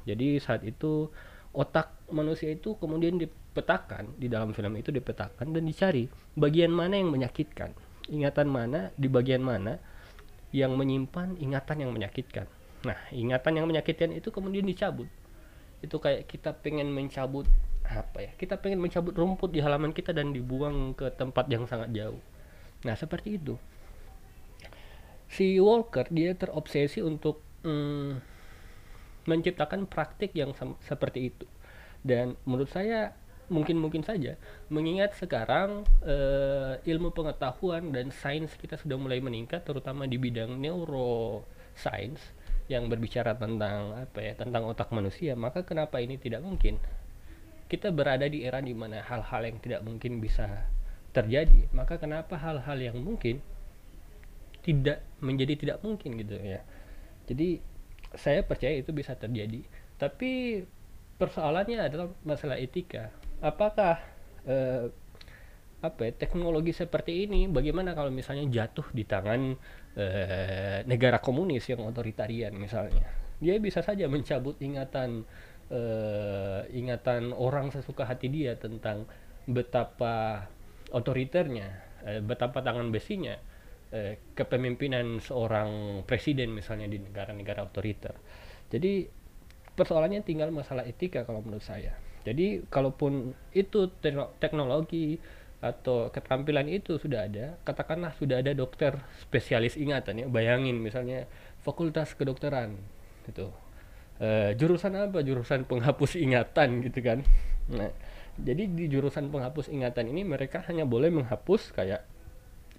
Jadi 0.04 0.36
saat 0.36 0.60
itu 0.68 1.08
otak 1.56 1.96
manusia 2.12 2.52
itu 2.52 2.76
kemudian 2.76 3.16
dipetakan 3.16 4.20
di 4.20 4.28
dalam 4.28 4.52
film 4.52 4.76
itu 4.76 4.92
dipetakan 4.92 5.48
dan 5.48 5.64
dicari 5.64 6.04
bagian 6.36 6.68
mana 6.68 7.00
yang 7.00 7.08
menyakitkan. 7.08 7.72
Ingatan 8.08 8.48
mana 8.52 8.92
di 8.96 9.08
bagian 9.08 9.40
mana 9.40 9.80
yang 10.54 10.76
menyimpan 10.76 11.40
ingatan 11.40 11.82
yang 11.82 11.90
menyakitkan. 11.90 12.46
Nah, 12.84 12.98
ingatan 13.10 13.58
yang 13.58 13.66
menyakitkan 13.66 14.12
itu 14.12 14.28
kemudian 14.28 14.62
dicabut. 14.68 15.08
Itu 15.80 15.98
kayak 15.98 16.28
kita 16.28 16.52
pengen 16.54 16.92
mencabut 16.92 17.48
apa 17.84 18.28
ya? 18.28 18.30
Kita 18.36 18.60
pengen 18.60 18.80
mencabut 18.80 19.16
rumput 19.16 19.50
di 19.50 19.64
halaman 19.64 19.90
kita 19.90 20.12
dan 20.12 20.30
dibuang 20.30 20.92
ke 20.94 21.10
tempat 21.16 21.48
yang 21.48 21.64
sangat 21.64 21.90
jauh 21.92 22.20
Nah, 22.84 22.94
seperti 22.94 23.40
itu. 23.40 23.56
Si 25.26 25.56
Walker 25.56 26.04
dia 26.12 26.36
terobsesi 26.36 27.00
untuk 27.00 27.40
mm, 27.64 28.20
menciptakan 29.24 29.88
praktik 29.88 30.36
yang 30.36 30.52
seperti 30.84 31.32
itu. 31.32 31.48
Dan 32.04 32.36
menurut 32.44 32.68
saya 32.68 33.16
mungkin-mungkin 33.52 34.04
saja. 34.04 34.40
Mengingat 34.72 35.16
sekarang 35.16 35.84
eh, 36.04 36.80
ilmu 36.88 37.12
pengetahuan 37.12 37.92
dan 37.92 38.08
sains 38.08 38.54
kita 38.56 38.80
sudah 38.80 38.96
mulai 38.96 39.20
meningkat 39.20 39.64
terutama 39.64 40.08
di 40.08 40.16
bidang 40.16 40.56
neuroscience 40.56 42.20
yang 42.64 42.88
berbicara 42.88 43.36
tentang 43.36 43.92
apa 43.92 44.24
ya 44.24 44.32
tentang 44.40 44.64
otak 44.64 44.88
manusia 44.88 45.36
maka 45.36 45.66
kenapa 45.68 46.00
ini 46.00 46.16
tidak 46.16 46.40
mungkin? 46.40 46.80
Kita 47.68 47.92
berada 47.92 48.24
di 48.28 48.44
era 48.44 48.60
di 48.60 48.72
mana 48.72 49.04
hal-hal 49.04 49.42
yang 49.44 49.58
tidak 49.60 49.80
mungkin 49.84 50.20
bisa 50.20 50.68
terjadi 51.12 51.68
maka 51.76 52.00
kenapa 52.00 52.40
hal-hal 52.40 52.78
yang 52.80 52.98
mungkin 53.00 53.38
tidak 54.64 55.04
menjadi 55.20 55.54
tidak 55.60 55.78
mungkin 55.84 56.16
gitu 56.16 56.40
ya? 56.40 56.64
Jadi 57.28 57.60
saya 58.14 58.40
percaya 58.46 58.80
itu 58.80 58.94
bisa 58.94 59.12
terjadi. 59.18 59.66
Tapi 60.00 60.62
persoalannya 61.20 61.78
adalah 61.78 62.08
masalah 62.26 62.58
etika 62.58 63.12
apakah 63.40 63.98
eh, 64.44 64.90
apa 65.84 66.00
ya, 66.08 66.12
teknologi 66.16 66.72
seperti 66.72 67.28
ini 67.28 67.44
bagaimana 67.44 67.92
kalau 67.92 68.08
misalnya 68.08 68.48
jatuh 68.48 68.88
di 68.96 69.04
tangan 69.04 69.52
eh, 69.96 70.78
negara 70.88 71.20
komunis 71.20 71.68
yang 71.68 71.84
otoritarian 71.84 72.56
misalnya? 72.56 73.04
Dia 73.42 73.60
bisa 73.60 73.84
saja 73.84 74.08
mencabut 74.08 74.56
ingatan 74.64 75.28
eh, 75.68 76.60
ingatan 76.72 77.36
orang 77.36 77.68
sesuka 77.68 78.08
hati 78.08 78.32
dia 78.32 78.56
tentang 78.56 79.04
betapa 79.44 80.48
otoriternya 80.88 81.68
eh, 82.08 82.20
betapa 82.24 82.64
tangan 82.64 82.88
besinya 82.88 83.36
eh, 83.92 84.32
kepemimpinan 84.32 85.20
seorang 85.20 86.00
presiden 86.08 86.56
misalnya 86.56 86.88
di 86.88 86.96
negara-negara 86.96 87.60
otoriter. 87.68 88.16
Jadi 88.72 89.04
persoalannya 89.76 90.24
tinggal 90.24 90.48
masalah 90.48 90.88
etika 90.88 91.28
kalau 91.28 91.44
menurut 91.44 91.66
saya 91.66 91.92
jadi 92.24 92.64
kalaupun 92.72 93.36
itu 93.52 93.92
teknologi 94.40 95.20
atau 95.64 96.12
keterampilan 96.12 96.68
itu 96.68 96.96
sudah 97.00 97.24
ada, 97.24 97.56
katakanlah 97.64 98.12
sudah 98.16 98.40
ada 98.40 98.52
dokter 98.52 98.96
spesialis 99.20 99.76
ingatan 99.76 100.24
ya, 100.24 100.26
bayangin 100.28 100.76
misalnya 100.76 101.24
fakultas 101.64 102.12
kedokteran 102.16 102.76
gitu. 103.28 103.48
E, 104.20 104.52
jurusan 104.60 104.92
apa? 104.96 105.24
Jurusan 105.24 105.64
penghapus 105.64 106.20
ingatan 106.20 106.84
gitu 106.84 107.00
kan. 107.00 107.24
Nah, 107.72 107.88
jadi 108.36 108.68
di 108.68 108.92
jurusan 108.92 109.32
penghapus 109.32 109.72
ingatan 109.72 110.12
ini 110.12 110.24
mereka 110.24 110.60
hanya 110.68 110.84
boleh 110.84 111.08
menghapus 111.08 111.72
kayak 111.72 112.04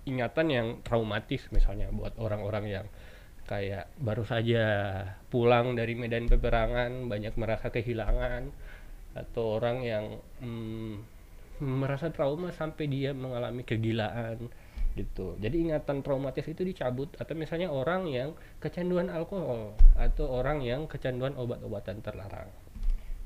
ingatan 0.05 0.47
yang 0.53 0.67
traumatis 0.85 1.49
misalnya 1.49 1.89
buat 1.89 2.13
orang-orang 2.21 2.65
yang 2.69 2.85
kayak 3.45 3.89
baru 4.01 4.25
saja 4.25 4.65
pulang 5.29 5.77
dari 5.77 5.93
medan 5.93 6.25
peperangan 6.25 7.09
banyak 7.09 7.33
merasa 7.37 7.69
kehilangan 7.69 8.49
atau 9.15 9.57
orang 9.57 9.77
yang 9.81 10.05
hmm, 10.43 10.93
merasa 11.63 12.11
trauma 12.11 12.51
sampai 12.51 12.85
dia 12.91 13.15
mengalami 13.15 13.63
kegilaan 13.63 14.51
gitu. 14.95 15.35
Jadi 15.39 15.67
ingatan 15.67 16.03
traumatis 16.03 16.43
itu 16.47 16.63
dicabut 16.63 17.11
atau 17.19 17.35
misalnya 17.35 17.71
orang 17.71 18.07
yang 18.07 18.35
kecanduan 18.59 19.11
alkohol 19.11 19.75
atau 19.95 20.27
orang 20.39 20.63
yang 20.63 20.87
kecanduan 20.87 21.35
obat-obatan 21.35 21.99
terlarang. 21.99 22.47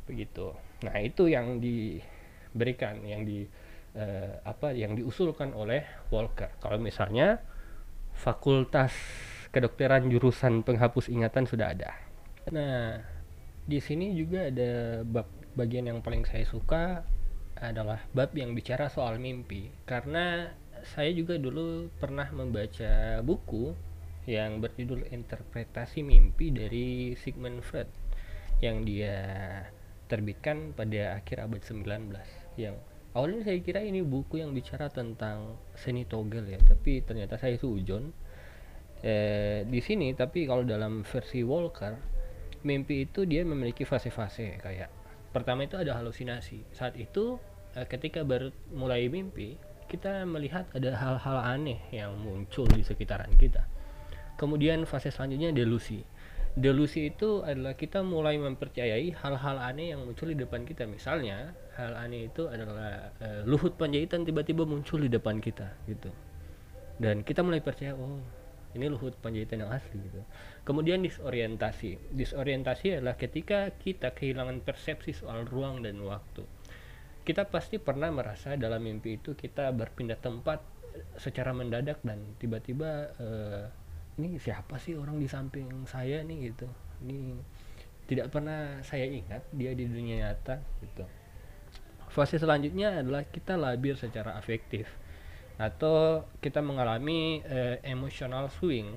Begitu. 0.10 0.54
Nah 0.86 0.98
itu 1.02 1.30
yang 1.30 1.62
diberikan 1.62 3.02
yang 3.06 3.22
di 3.26 3.46
eh, 3.94 4.34
apa 4.46 4.74
yang 4.74 4.98
diusulkan 4.98 5.54
oleh 5.54 5.86
Walker. 6.10 6.50
Kalau 6.58 6.82
misalnya 6.82 7.38
fakultas 8.18 8.94
kedokteran 9.54 10.10
jurusan 10.10 10.66
penghapus 10.66 11.10
ingatan 11.10 11.46
sudah 11.46 11.74
ada. 11.74 11.94
Nah 12.50 12.98
di 13.70 13.78
sini 13.78 14.18
juga 14.18 14.50
ada 14.50 15.06
bab 15.06 15.39
bagian 15.58 15.90
yang 15.90 16.00
paling 16.04 16.26
saya 16.26 16.46
suka 16.46 17.06
adalah 17.60 18.02
bab 18.16 18.32
yang 18.36 18.56
bicara 18.56 18.88
soal 18.88 19.18
mimpi. 19.18 19.72
Karena 19.88 20.50
saya 20.84 21.12
juga 21.12 21.36
dulu 21.36 21.92
pernah 22.00 22.28
membaca 22.32 23.20
buku 23.24 23.76
yang 24.30 24.62
berjudul 24.62 25.10
Interpretasi 25.10 26.06
Mimpi 26.06 26.54
dari 26.54 27.18
Sigmund 27.18 27.66
Freud 27.66 27.90
yang 28.62 28.84
dia 28.84 29.18
terbitkan 30.12 30.76
pada 30.76 31.18
akhir 31.22 31.46
abad 31.46 31.62
19 31.64 32.14
yang 32.60 32.76
awalnya 33.16 33.46
saya 33.46 33.58
kira 33.62 33.82
ini 33.86 34.04
buku 34.04 34.42
yang 34.42 34.52
bicara 34.52 34.90
tentang 34.90 35.56
seni 35.78 36.04
togel 36.04 36.44
ya 36.50 36.60
tapi 36.62 37.02
ternyata 37.06 37.40
saya 37.40 37.56
sujon 37.56 38.12
eh, 39.06 39.64
di 39.64 39.80
sini 39.80 40.12
tapi 40.18 40.50
kalau 40.50 40.66
dalam 40.66 41.06
versi 41.08 41.46
Walker 41.46 41.96
mimpi 42.66 43.08
itu 43.08 43.24
dia 43.24 43.48
memiliki 43.48 43.88
fase-fase 43.88 44.60
kayak 44.60 44.99
pertama 45.32 45.66
itu 45.66 45.78
ada 45.78 45.98
halusinasi. 45.98 46.66
Saat 46.74 46.98
itu 46.98 47.38
eh, 47.78 47.86
ketika 47.86 48.26
baru 48.26 48.54
mulai 48.74 49.10
mimpi 49.10 49.58
kita 49.90 50.22
melihat 50.30 50.70
ada 50.78 50.94
hal-hal 50.94 51.38
aneh 51.42 51.82
yang 51.90 52.14
muncul 52.22 52.70
di 52.70 52.86
sekitaran 52.86 53.34
kita. 53.42 53.66
Kemudian 54.38 54.86
fase 54.86 55.10
selanjutnya 55.10 55.50
delusi. 55.52 56.06
Delusi 56.54 57.10
itu 57.10 57.42
adalah 57.42 57.74
kita 57.74 58.06
mulai 58.06 58.38
mempercayai 58.38 59.14
hal-hal 59.18 59.58
aneh 59.58 59.92
yang 59.92 60.06
muncul 60.06 60.30
di 60.30 60.38
depan 60.38 60.64
kita. 60.64 60.86
Misalnya 60.86 61.52
hal 61.76 61.98
aneh 61.98 62.30
itu 62.30 62.46
adalah 62.46 63.14
uh, 63.18 63.42
luhut 63.50 63.76
panjaitan 63.76 64.24
tiba-tiba 64.24 64.64
muncul 64.64 65.02
di 65.02 65.10
depan 65.10 65.42
kita 65.42 65.74
gitu. 65.90 66.14
Dan 67.02 67.26
kita 67.26 67.42
mulai 67.42 67.60
percaya 67.60 67.98
oh 67.98 68.22
ini 68.78 68.86
Luhut 68.86 69.18
Panjaitan 69.18 69.66
yang 69.66 69.72
asli 69.74 69.98
gitu. 69.98 70.22
Kemudian 70.62 71.02
disorientasi. 71.02 72.14
Disorientasi 72.14 73.02
adalah 73.02 73.18
ketika 73.18 73.74
kita 73.74 74.14
kehilangan 74.14 74.62
persepsi 74.62 75.18
soal 75.18 75.50
ruang 75.50 75.82
dan 75.82 75.98
waktu. 76.06 76.46
Kita 77.26 77.50
pasti 77.50 77.82
pernah 77.82 78.14
merasa 78.14 78.54
dalam 78.54 78.86
mimpi 78.86 79.18
itu 79.18 79.34
kita 79.34 79.74
berpindah 79.74 80.18
tempat 80.22 80.62
secara 81.18 81.54
mendadak 81.54 82.02
dan 82.02 82.38
tiba-tiba 82.38 83.14
uh, 83.18 83.66
ini 84.22 84.38
siapa 84.42 84.78
sih 84.82 84.98
orang 84.98 85.18
di 85.18 85.26
samping 85.30 85.86
saya 85.90 86.22
nih? 86.22 86.54
gitu. 86.54 86.68
Ini 87.06 87.38
tidak 88.10 88.34
pernah 88.34 88.82
saya 88.82 89.06
ingat 89.06 89.46
dia 89.54 89.74
di 89.74 89.86
dunia 89.86 90.30
nyata 90.30 90.62
gitu. 90.82 91.06
Fase 92.10 92.42
selanjutnya 92.42 93.06
adalah 93.06 93.22
kita 93.26 93.54
labil 93.54 93.94
secara 93.94 94.34
afektif 94.34 94.90
atau 95.60 96.24
kita 96.40 96.64
mengalami 96.64 97.44
eh, 97.44 97.84
emotional 97.84 98.48
swing 98.48 98.96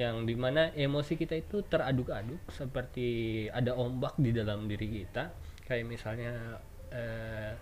yang 0.00 0.24
di 0.24 0.32
mana 0.38 0.72
emosi 0.72 1.20
kita 1.20 1.36
itu 1.36 1.60
teraduk-aduk 1.68 2.48
seperti 2.48 3.44
ada 3.52 3.76
ombak 3.76 4.16
di 4.16 4.32
dalam 4.32 4.64
diri 4.64 5.04
kita. 5.04 5.36
Kayak 5.68 5.84
misalnya 5.84 6.32
eh, 6.88 7.52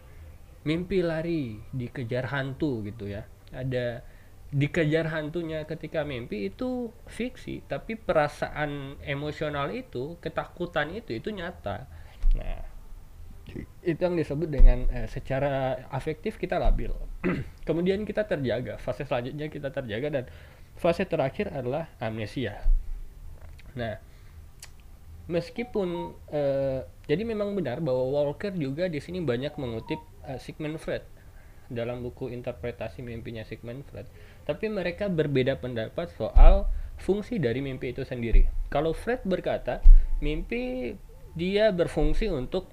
mimpi 0.62 1.02
lari 1.02 1.58
dikejar 1.74 2.30
hantu 2.30 2.86
gitu 2.86 3.10
ya. 3.10 3.26
Ada 3.50 4.06
dikejar 4.54 5.10
hantunya 5.10 5.66
ketika 5.66 6.06
mimpi 6.06 6.54
itu 6.54 6.94
fiksi 7.10 7.66
tapi 7.66 7.98
perasaan 7.98 8.94
emosional 9.02 9.74
itu 9.74 10.22
ketakutan 10.22 10.94
itu 10.94 11.18
itu 11.18 11.34
nyata. 11.34 11.90
Nah 12.38 12.75
itu 13.86 14.00
yang 14.00 14.18
disebut 14.18 14.48
dengan 14.50 14.84
eh, 14.92 15.08
secara 15.08 15.86
afektif 15.88 16.36
kita 16.36 16.60
labil. 16.60 16.92
Kemudian 17.68 18.04
kita 18.04 18.26
terjaga. 18.28 18.76
Fase 18.76 19.08
selanjutnya 19.08 19.48
kita 19.48 19.72
terjaga 19.72 20.08
dan 20.10 20.24
fase 20.76 21.08
terakhir 21.08 21.48
adalah 21.54 21.88
amnesia. 22.02 22.60
Nah 23.78 23.96
meskipun 25.26 26.14
eh, 26.30 26.86
jadi 27.10 27.22
memang 27.26 27.54
benar 27.58 27.82
bahwa 27.82 28.10
Walker 28.10 28.54
juga 28.54 28.86
di 28.86 29.02
sini 29.02 29.18
banyak 29.22 29.58
mengutip 29.58 29.98
eh, 30.26 30.38
Sigmund 30.38 30.78
Freud 30.78 31.02
dalam 31.66 31.98
buku 32.02 32.30
interpretasi 32.30 33.02
mimpinya 33.02 33.42
Sigmund 33.42 33.82
Freud. 33.90 34.06
Tapi 34.46 34.70
mereka 34.70 35.10
berbeda 35.10 35.58
pendapat 35.58 36.14
soal 36.14 36.70
fungsi 36.96 37.42
dari 37.42 37.58
mimpi 37.58 37.90
itu 37.92 38.06
sendiri. 38.06 38.46
Kalau 38.70 38.94
Freud 38.94 39.26
berkata 39.26 39.82
mimpi 40.22 40.94
dia 41.36 41.68
berfungsi 41.74 42.32
untuk 42.32 42.70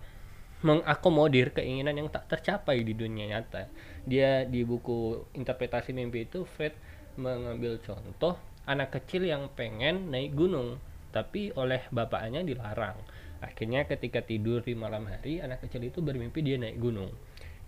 mengakomodir 0.63 1.51
keinginan 1.51 2.00
yang 2.00 2.10
tak 2.10 2.32
tercapai 2.32 2.82
di 2.82 2.96
dunia 2.96 3.38
nyata. 3.38 3.67
Dia 4.08 4.48
di 4.48 4.63
buku 4.63 5.32
interpretasi 5.36 5.91
mimpi 5.91 6.25
itu 6.25 6.48
Fred 6.48 6.74
mengambil 7.20 7.77
contoh 7.84 8.39
anak 8.63 8.96
kecil 8.96 9.27
yang 9.27 9.51
pengen 9.53 10.10
naik 10.10 10.34
gunung 10.34 10.79
tapi 11.13 11.53
oleh 11.53 11.84
bapaknya 11.91 12.41
dilarang. 12.41 12.98
Akhirnya 13.43 13.84
ketika 13.84 14.24
tidur 14.24 14.63
di 14.63 14.74
malam 14.74 15.05
hari 15.05 15.43
anak 15.43 15.67
kecil 15.67 15.84
itu 15.84 16.00
bermimpi 16.00 16.39
dia 16.41 16.55
naik 16.55 16.79
gunung. 16.79 17.12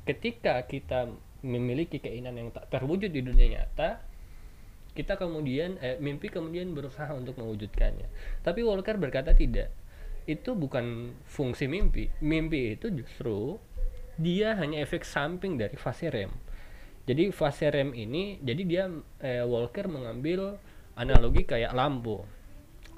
Ketika 0.08 0.64
kita 0.66 1.12
memiliki 1.46 2.02
keinginan 2.02 2.42
yang 2.42 2.50
tak 2.50 2.72
terwujud 2.74 3.12
di 3.12 3.22
dunia 3.22 3.60
nyata, 3.60 4.02
kita 4.96 5.20
kemudian 5.20 5.76
eh, 5.84 6.00
mimpi 6.00 6.32
kemudian 6.32 6.72
berusaha 6.72 7.12
untuk 7.12 7.36
mewujudkannya. 7.38 8.08
Tapi 8.42 8.64
Walker 8.64 8.96
berkata 8.96 9.36
tidak 9.36 9.70
itu 10.26 10.58
bukan 10.58 11.14
fungsi 11.30 11.70
mimpi. 11.70 12.10
Mimpi 12.22 12.78
itu 12.78 12.90
justru 12.90 13.62
dia 14.18 14.58
hanya 14.58 14.82
efek 14.82 15.06
samping 15.06 15.58
dari 15.58 15.78
fase 15.78 16.10
REM. 16.10 16.34
Jadi 17.06 17.30
fase 17.30 17.70
REM 17.70 17.94
ini 17.94 18.42
jadi 18.42 18.62
dia 18.66 18.84
eh, 19.22 19.46
Walker 19.46 19.86
mengambil 19.86 20.58
analogi 20.98 21.46
kayak 21.46 21.78
lampu. 21.78 22.26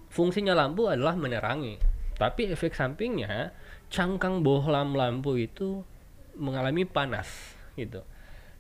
Fungsinya 0.08 0.56
lampu 0.56 0.88
adalah 0.88 1.20
menerangi 1.20 1.98
tapi 2.18 2.50
efek 2.50 2.74
sampingnya 2.74 3.54
cangkang 3.94 4.42
bohlam 4.42 4.98
lampu 4.98 5.38
itu 5.38 5.86
mengalami 6.34 6.84
panas 6.84 7.30
gitu. 7.78 8.02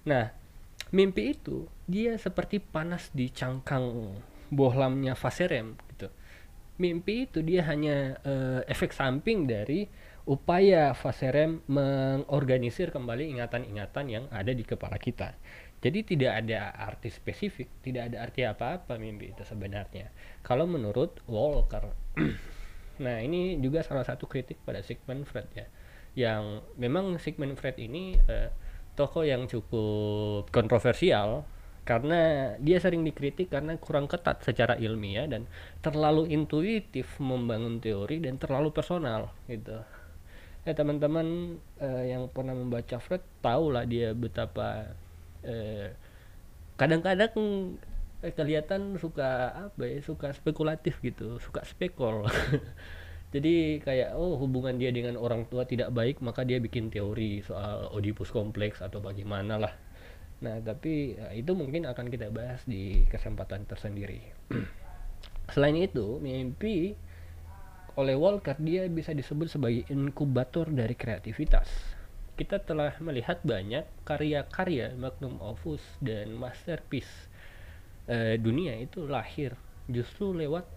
Nah 0.05 0.29
mimpi 0.93 1.33
itu 1.33 1.65
dia 1.89 2.15
seperti 2.15 2.61
panas 2.61 3.09
di 3.11 3.27
cangkang 3.33 4.13
bohlamnya 4.53 5.17
fase 5.17 5.49
rem 5.49 5.75
mimpi 6.77 7.29
itu 7.29 7.41
dia 7.41 7.65
hanya 7.65 8.17
uh, 8.23 8.61
efek 8.69 8.93
samping 8.93 9.49
dari 9.49 9.89
upaya 10.27 10.91
fase 10.91 11.31
rem 11.31 11.63
mengorganisir 11.71 12.91
kembali 12.91 13.37
ingatan-ingatan 13.37 14.05
yang 14.11 14.25
ada 14.29 14.51
di 14.51 14.63
kepala 14.65 14.99
kita. 14.99 15.33
Jadi 15.77 16.15
tidak 16.15 16.43
ada 16.45 16.73
arti 16.73 17.13
spesifik 17.13 17.69
tidak 17.85 18.11
ada 18.13 18.25
arti 18.25 18.41
apa-apa 18.43 18.97
mimpi 18.97 19.33
itu 19.33 19.45
sebenarnya. 19.45 20.09
Kalau 20.41 20.65
menurut 20.65 21.21
Walker. 21.25 21.91
Nah 22.97 23.21
ini 23.21 23.61
juga 23.61 23.85
salah 23.85 24.01
satu 24.01 24.25
kritik 24.25 24.57
pada 24.65 24.81
Sigmund 24.81 25.29
Freud 25.29 25.45
ya 25.53 25.69
yang 26.17 26.65
memang 26.81 27.21
Sigmund 27.21 27.53
Freud 27.61 27.77
ini 27.77 28.17
uh, 28.25 28.49
tokoh 28.97 29.21
yang 29.21 29.45
cukup 29.45 30.49
kontroversial 30.49 31.45
karena 31.87 32.53
dia 32.59 32.83
sering 32.83 33.07
dikritik 33.07 33.47
karena 33.47 33.79
kurang 33.79 34.11
ketat 34.11 34.43
secara 34.43 34.75
ilmiah 34.75 35.23
dan 35.23 35.47
terlalu 35.79 36.27
intuitif 36.35 37.15
membangun 37.23 37.79
teori 37.79 38.19
dan 38.19 38.35
terlalu 38.35 38.75
personal 38.75 39.31
gitu. 39.47 39.79
Ya 40.67 40.75
teman-teman 40.75 41.55
uh, 41.79 42.03
yang 42.03 42.27
pernah 42.27 42.51
membaca 42.51 42.99
Freud 42.99 43.23
tahu 43.39 43.71
lah 43.71 43.87
dia 43.87 44.11
betapa 44.11 44.91
kadang 46.77 46.99
kadang-kadang 47.01 47.33
eh, 48.21 48.33
kelihatan 48.33 48.99
suka 48.99 49.55
apa 49.69 49.83
ya 49.87 50.03
suka 50.03 50.33
spekulatif 50.35 50.99
gitu 51.01 51.39
suka 51.39 51.63
spekul 51.63 52.27
jadi 53.33 53.79
kayak 53.79 54.09
oh 54.19 54.37
hubungan 54.39 54.75
dia 54.75 54.91
dengan 54.91 55.15
orang 55.15 55.47
tua 55.47 55.63
tidak 55.63 55.93
baik 55.95 56.19
maka 56.19 56.43
dia 56.43 56.59
bikin 56.59 56.91
teori 56.91 57.41
soal 57.41 57.91
Oedipus 57.95 58.29
kompleks 58.33 58.83
atau 58.83 58.99
bagaimana 58.99 59.57
lah 59.57 59.73
nah 60.37 60.61
tapi 60.61 61.17
ya, 61.17 61.33
itu 61.33 61.51
mungkin 61.57 61.89
akan 61.89 62.13
kita 62.13 62.29
bahas 62.29 62.61
di 62.69 63.05
kesempatan 63.09 63.65
tersendiri. 63.65 64.21
Selain 65.53 65.77
itu 65.77 66.21
mimpi 66.21 66.93
oleh 67.97 68.13
Walker 68.13 68.53
dia 68.61 68.85
bisa 68.85 69.09
disebut 69.17 69.49
sebagai 69.49 69.89
inkubator 69.89 70.69
dari 70.69 70.93
kreativitas. 70.93 71.65
Kita 72.37 72.61
telah 72.61 72.93
melihat 73.01 73.41
banyak 73.41 74.05
karya-karya 74.05 74.93
magnum 74.93 75.41
opus 75.41 75.81
dan 75.97 76.37
masterpiece 76.37 77.09
eh, 78.05 78.37
dunia 78.37 78.77
itu 78.77 79.09
lahir 79.09 79.57
justru 79.89 80.37
lewat 80.37 80.69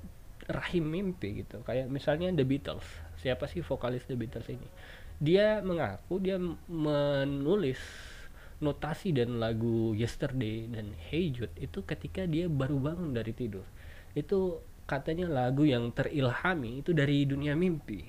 rahim 0.48 0.88
mimpi 0.88 1.44
gitu. 1.44 1.60
Kayak 1.62 1.92
misalnya 1.92 2.32
The 2.32 2.48
Beatles. 2.48 2.86
Siapa 3.20 3.44
sih 3.44 3.60
vokalis 3.60 4.08
The 4.08 4.16
Beatles 4.16 4.48
ini? 4.48 4.68
Dia 5.20 5.60
mengaku 5.60 6.16
dia 6.16 6.40
menulis 6.64 7.76
notasi 8.60 9.16
dan 9.16 9.40
lagu 9.40 9.96
Yesterday 9.96 10.68
dan 10.68 10.92
Hey 11.08 11.32
Jude 11.32 11.52
itu 11.56 11.80
ketika 11.82 12.28
dia 12.28 12.46
baru 12.46 12.76
bangun 12.76 13.16
dari 13.16 13.32
tidur. 13.32 13.64
Itu 14.12 14.60
katanya 14.84 15.26
lagu 15.28 15.64
yang 15.64 15.90
terilhami 15.90 16.84
itu 16.84 16.92
dari 16.92 17.24
dunia 17.24 17.56
mimpi. 17.56 18.04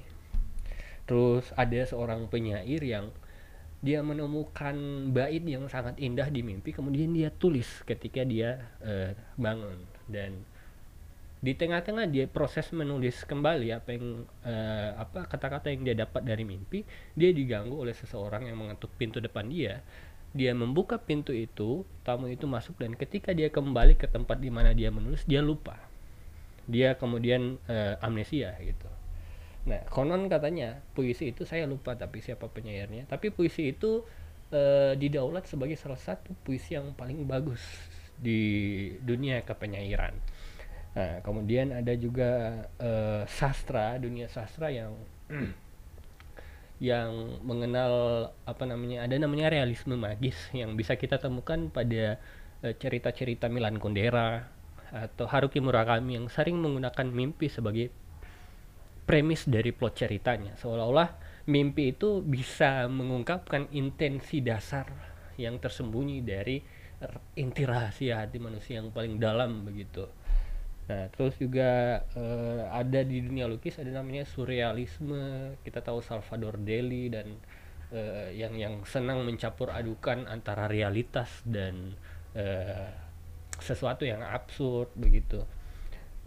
Terus 1.07 1.49
ada 1.55 1.79
seorang 1.87 2.27
penyair 2.27 2.83
yang 2.83 3.09
dia 3.81 4.05
menemukan 4.05 4.77
bait 5.09 5.41
yang 5.41 5.65
sangat 5.65 5.97
indah 5.97 6.29
di 6.29 6.45
mimpi 6.45 6.69
kemudian 6.69 7.17
dia 7.17 7.33
tulis 7.33 7.81
ketika 7.87 8.21
dia 8.27 8.69
uh, 8.83 9.15
bangun. 9.39 9.87
Dan 10.11 10.43
di 11.41 11.57
tengah-tengah 11.57 12.05
dia 12.05 12.29
proses 12.29 12.69
menulis 12.69 13.25
kembali 13.25 13.73
apa 13.73 13.89
yang 13.97 14.29
uh, 14.45 14.89
apa 15.01 15.25
kata-kata 15.25 15.73
yang 15.73 15.81
dia 15.81 15.95
dapat 16.05 16.21
dari 16.21 16.45
mimpi 16.45 16.85
dia 17.17 17.33
diganggu 17.33 17.81
oleh 17.81 17.97
seseorang 17.97 18.45
yang 18.45 18.61
mengetuk 18.61 18.93
pintu 18.93 19.17
depan 19.17 19.49
dia 19.49 19.81
dia 20.31 20.55
membuka 20.55 20.95
pintu 20.95 21.35
itu 21.35 21.83
tamu 22.07 22.31
itu 22.31 22.47
masuk 22.47 22.79
dan 22.79 22.95
ketika 22.95 23.35
dia 23.35 23.51
kembali 23.51 23.99
ke 23.99 24.07
tempat 24.07 24.39
di 24.39 24.47
mana 24.47 24.71
dia 24.71 24.87
menulis 24.87 25.27
dia 25.27 25.43
lupa. 25.43 25.75
Dia 26.71 26.95
kemudian 26.95 27.59
uh, 27.67 27.99
amnesia 27.99 28.55
gitu. 28.63 28.87
Nah 29.67 29.83
konon 29.91 30.31
katanya 30.31 30.79
puisi 30.95 31.35
itu 31.35 31.43
saya 31.43 31.67
lupa 31.67 31.99
tapi 31.99 32.23
siapa 32.23 32.47
penyairnya. 32.47 33.11
Tapi 33.11 33.29
puisi 33.29 33.75
itu 33.75 34.07
uh, 34.55 34.93
didaulat 34.95 35.47
sebagai 35.47 35.75
salah 35.75 35.99
satu 35.99 36.31
puisi 36.47 36.79
yang 36.79 36.95
paling 36.95 37.27
bagus 37.27 37.59
di 38.15 38.39
dunia 39.03 39.41
kepenyairan. 39.41 40.13
Nah, 40.91 41.23
kemudian 41.23 41.71
ada 41.71 41.95
juga 41.95 42.63
uh, 42.75 43.23
sastra, 43.23 43.95
dunia 43.95 44.27
sastra 44.27 44.67
yang 44.67 44.91
yang 46.81 47.37
mengenal 47.45 47.93
apa 48.49 48.65
namanya 48.65 49.05
ada 49.05 49.13
namanya 49.21 49.53
realisme 49.53 49.93
magis 49.93 50.33
yang 50.49 50.73
bisa 50.73 50.97
kita 50.97 51.21
temukan 51.21 51.69
pada 51.69 52.17
cerita 52.61 53.13
cerita-cerita 53.13 53.49
Milan 53.49 53.77
Kundera 53.77 54.49
atau 54.89 55.29
Haruki 55.29 55.61
Murakami 55.61 56.17
yang 56.17 56.25
sering 56.29 56.57
menggunakan 56.57 57.05
mimpi 57.09 57.47
sebagai 57.53 57.93
premis 59.05 59.45
dari 59.49 59.73
plot 59.73 59.93
ceritanya. 59.97 60.53
Seolah-olah 60.57 61.09
mimpi 61.49 61.93
itu 61.93 62.21
bisa 62.21 62.85
mengungkapkan 62.89 63.69
intensi 63.73 64.41
dasar 64.45 64.89
yang 65.37 65.57
tersembunyi 65.57 66.21
dari 66.21 66.61
inti 67.33 67.65
rahasia 67.65 68.25
hati 68.25 68.37
manusia 68.37 68.77
yang 68.77 68.93
paling 68.93 69.17
dalam 69.17 69.65
begitu 69.65 70.05
Nah, 70.91 71.07
terus 71.07 71.39
juga 71.39 72.03
uh, 72.19 72.67
ada 72.67 72.99
di 73.07 73.23
dunia 73.23 73.47
lukis 73.47 73.79
ada 73.79 73.87
namanya 73.95 74.27
surrealisme. 74.27 75.55
Kita 75.63 75.79
tahu 75.79 76.03
Salvador 76.03 76.59
Dali 76.59 77.07
dan 77.07 77.31
uh, 77.95 78.27
yang 78.35 78.59
yang 78.59 78.83
senang 78.83 79.23
mencampur 79.23 79.71
adukan 79.71 80.27
antara 80.27 80.67
realitas 80.67 81.31
dan 81.47 81.95
uh, 82.35 82.91
sesuatu 83.63 84.03
yang 84.03 84.19
absurd 84.19 84.91
begitu. 84.99 85.39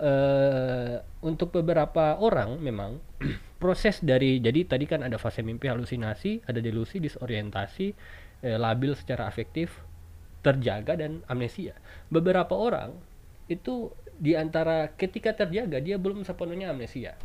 Uh, 0.01 1.05
untuk 1.21 1.53
beberapa 1.53 2.17
orang 2.17 2.57
memang 2.57 2.99
proses 3.63 4.01
dari 4.01 4.41
jadi 4.41 4.65
tadi 4.65 4.89
kan 4.89 5.05
ada 5.05 5.21
fase 5.21 5.45
mimpi 5.45 5.69
halusinasi, 5.69 6.49
ada 6.49 6.65
delusi, 6.65 7.05
disorientasi, 7.05 7.93
uh, 8.49 8.57
labil 8.57 8.97
secara 8.97 9.29
afektif, 9.29 9.85
terjaga 10.41 10.97
dan 10.97 11.21
amnesia. 11.29 11.77
Beberapa 12.09 12.57
orang 12.57 12.97
itu 13.45 13.93
di 14.19 14.39
antara 14.39 14.95
ketika 14.95 15.35
terjaga 15.35 15.83
dia 15.83 15.99
belum 15.99 16.23
sepenuhnya 16.23 16.71
amnesia. 16.71 17.19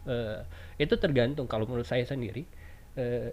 Uh, 0.00 0.42
itu 0.80 0.96
tergantung 0.96 1.44
kalau 1.44 1.68
menurut 1.68 1.84
saya 1.84 2.08
sendiri 2.08 2.48
uh, 2.96 3.28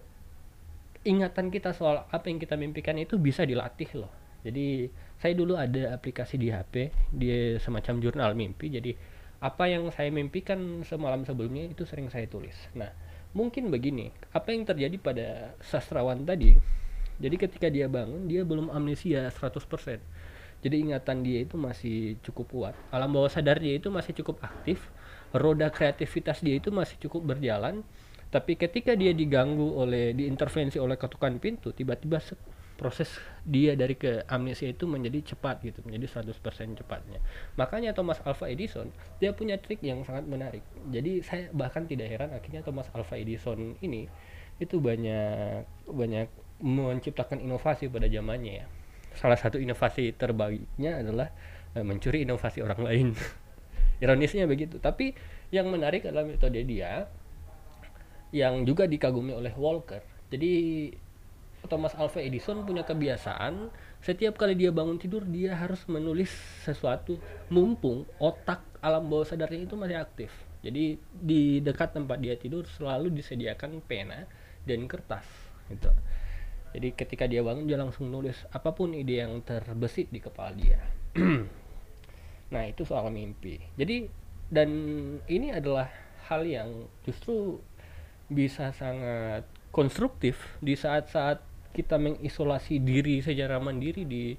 ingatan 1.08 1.48
kita 1.48 1.72
soal 1.72 2.04
apa 2.12 2.28
yang 2.28 2.44
kita 2.44 2.60
mimpikan 2.60 3.00
itu 3.00 3.16
bisa 3.16 3.48
dilatih 3.48 3.88
loh. 3.96 4.12
Jadi 4.44 4.92
saya 5.18 5.34
dulu 5.34 5.56
ada 5.56 5.96
aplikasi 5.96 6.36
di 6.36 6.52
HP 6.52 6.92
dia 7.16 7.58
semacam 7.64 8.04
jurnal 8.04 8.32
mimpi. 8.36 8.68
Jadi 8.68 8.92
apa 9.40 9.70
yang 9.70 9.88
saya 9.94 10.12
mimpikan 10.12 10.84
semalam 10.84 11.24
sebelumnya 11.24 11.72
itu 11.72 11.88
sering 11.88 12.12
saya 12.12 12.28
tulis. 12.28 12.56
Nah 12.76 12.92
mungkin 13.32 13.70
begini 13.72 14.12
apa 14.36 14.52
yang 14.52 14.68
terjadi 14.68 14.96
pada 15.00 15.28
sastrawan 15.64 16.28
tadi. 16.28 16.58
Jadi 17.18 17.36
ketika 17.40 17.68
dia 17.72 17.90
bangun 17.90 18.30
dia 18.30 18.46
belum 18.46 18.70
amnesia 18.70 19.32
100% 19.32 19.58
jadi 20.58 20.76
ingatan 20.82 21.22
dia 21.22 21.46
itu 21.46 21.56
masih 21.56 22.18
cukup 22.26 22.46
kuat. 22.50 22.76
Alam 22.90 23.14
bawah 23.14 23.30
sadar 23.30 23.62
dia 23.62 23.78
itu 23.78 23.94
masih 23.94 24.18
cukup 24.18 24.42
aktif. 24.42 24.82
Roda 25.36 25.70
kreativitas 25.70 26.42
dia 26.42 26.58
itu 26.58 26.74
masih 26.74 26.98
cukup 26.98 27.36
berjalan. 27.36 27.86
Tapi 28.28 28.60
ketika 28.60 28.98
dia 28.98 29.16
diganggu 29.16 29.78
oleh 29.78 30.12
diintervensi 30.12 30.82
oleh 30.82 31.00
ketukan 31.00 31.40
pintu 31.40 31.72
tiba-tiba 31.72 32.20
proses 32.76 33.10
dia 33.42 33.74
dari 33.74 33.98
ke 33.98 34.22
amnesia 34.30 34.70
itu 34.70 34.86
menjadi 34.86 35.34
cepat 35.34 35.64
gitu 35.64 35.80
menjadi 35.88 36.22
100% 36.22 36.36
cepatnya. 36.84 37.24
Makanya 37.56 37.96
Thomas 37.96 38.20
Alva 38.28 38.52
Edison 38.52 38.92
dia 39.24 39.32
punya 39.32 39.56
trik 39.58 39.80
yang 39.80 40.04
sangat 40.04 40.28
menarik. 40.28 40.62
Jadi 40.92 41.24
saya 41.24 41.48
bahkan 41.56 41.88
tidak 41.88 42.12
heran 42.12 42.36
akhirnya 42.36 42.62
Thomas 42.62 42.92
Alva 42.92 43.16
Edison 43.16 43.80
ini 43.80 44.06
itu 44.60 44.82
banyak 44.82 45.66
banyak 45.90 46.28
menciptakan 46.60 47.42
inovasi 47.46 47.90
pada 47.90 48.10
zamannya 48.10 48.66
ya 48.66 48.68
salah 49.18 49.36
satu 49.36 49.58
inovasi 49.58 50.14
terbaiknya 50.14 51.02
adalah 51.02 51.34
uh, 51.74 51.84
mencuri 51.84 52.24
inovasi 52.24 52.62
orang 52.62 52.82
lain. 52.86 53.08
Ironisnya 54.04 54.46
begitu. 54.46 54.78
Tapi 54.78 55.18
yang 55.50 55.74
menarik 55.74 56.06
adalah 56.06 56.30
metode 56.30 56.62
dia 56.64 57.10
yang 58.30 58.62
juga 58.64 58.86
dikagumi 58.86 59.34
oleh 59.34 59.52
Walker. 59.58 60.04
Jadi 60.30 60.54
Thomas 61.66 61.98
Alva 61.98 62.22
Edison 62.22 62.64
punya 62.64 62.86
kebiasaan 62.86 63.74
setiap 64.00 64.38
kali 64.38 64.54
dia 64.54 64.70
bangun 64.70 65.02
tidur 65.02 65.26
dia 65.26 65.58
harus 65.58 65.84
menulis 65.90 66.30
sesuatu 66.64 67.18
mumpung 67.50 68.06
otak 68.22 68.62
alam 68.80 69.10
bawah 69.10 69.26
sadarnya 69.26 69.66
itu 69.66 69.74
masih 69.74 69.98
aktif. 69.98 70.32
Jadi 70.62 71.02
di 71.12 71.60
dekat 71.60 71.98
tempat 71.98 72.22
dia 72.22 72.38
tidur 72.38 72.70
selalu 72.70 73.10
disediakan 73.10 73.82
pena 73.82 74.30
dan 74.68 74.86
kertas 74.86 75.26
gitu 75.72 75.92
jadi 76.78 76.94
ketika 76.94 77.26
dia 77.26 77.42
bangun 77.42 77.66
dia 77.66 77.82
langsung 77.82 78.14
nulis 78.14 78.38
apa 78.54 78.70
pun 78.78 78.94
ide 78.94 79.26
yang 79.26 79.42
terbesit 79.42 80.14
di 80.14 80.22
kepala 80.22 80.54
dia 80.54 80.78
nah 82.54 82.64
itu 82.70 82.86
soal 82.86 83.10
mimpi 83.10 83.58
jadi 83.74 84.06
dan 84.48 84.70
ini 85.28 85.52
adalah 85.52 85.90
hal 86.30 86.46
yang 86.46 86.88
justru 87.04 87.60
bisa 88.30 88.72
sangat 88.76 89.44
konstruktif 89.72 90.40
di 90.64 90.76
saat-saat 90.76 91.44
kita 91.76 92.00
mengisolasi 92.00 92.82
diri 92.82 93.20
secara 93.22 93.60
mandiri 93.60 94.04
di 94.08 94.34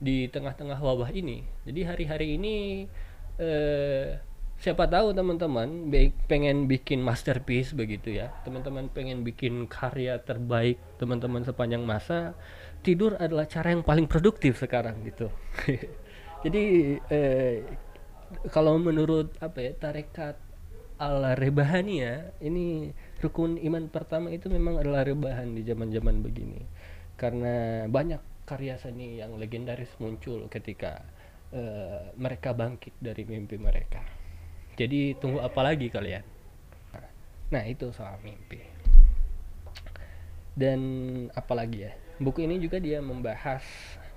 di 0.00 0.26
tengah-tengah 0.32 0.80
wabah 0.80 1.12
ini. 1.12 1.44
Jadi 1.68 1.80
hari-hari 1.84 2.26
ini 2.40 2.88
eh, 3.36 4.16
siapa 4.60 4.84
tahu 4.84 5.16
teman-teman 5.16 5.88
pengen 6.28 6.68
bikin 6.68 7.00
masterpiece 7.00 7.72
begitu 7.72 8.12
ya. 8.20 8.28
Teman-teman 8.44 8.92
pengen 8.92 9.24
bikin 9.24 9.64
karya 9.64 10.20
terbaik 10.20 10.76
teman-teman 11.00 11.40
sepanjang 11.48 11.80
masa 11.80 12.36
tidur 12.84 13.16
adalah 13.16 13.48
cara 13.48 13.72
yang 13.72 13.80
paling 13.80 14.04
produktif 14.04 14.60
sekarang 14.60 15.00
gitu. 15.08 15.32
Jadi 16.44 16.62
eh, 17.08 17.64
kalau 18.52 18.76
menurut 18.76 19.32
apa 19.40 19.64
ya 19.64 19.72
tarekat 19.80 20.36
al 21.00 21.32
rebahania 21.40 22.36
ini 22.44 22.92
rukun 23.24 23.56
iman 23.56 23.88
pertama 23.88 24.28
itu 24.28 24.52
memang 24.52 24.76
adalah 24.76 25.08
rebahan 25.08 25.56
di 25.56 25.64
zaman-zaman 25.64 26.20
begini. 26.20 26.60
Karena 27.16 27.88
banyak 27.88 28.44
karya 28.44 28.76
seni 28.76 29.16
yang 29.24 29.40
legendaris 29.40 29.92
muncul 30.00 30.52
ketika 30.52 31.00
uh, 31.52 32.12
mereka 32.18 32.52
bangkit 32.52 32.96
dari 32.98 33.22
mimpi 33.22 33.56
mereka 33.56 34.19
jadi 34.80 35.12
tunggu 35.20 35.44
apa 35.44 35.60
lagi 35.60 35.92
kalian? 35.92 36.24
Nah 37.52 37.62
itu 37.68 37.92
soal 37.92 38.16
mimpi. 38.24 38.64
Dan 40.56 40.80
apalagi 41.36 41.84
ya? 41.84 41.92
Buku 42.16 42.48
ini 42.48 42.56
juga 42.56 42.80
dia 42.80 43.04
membahas 43.04 43.60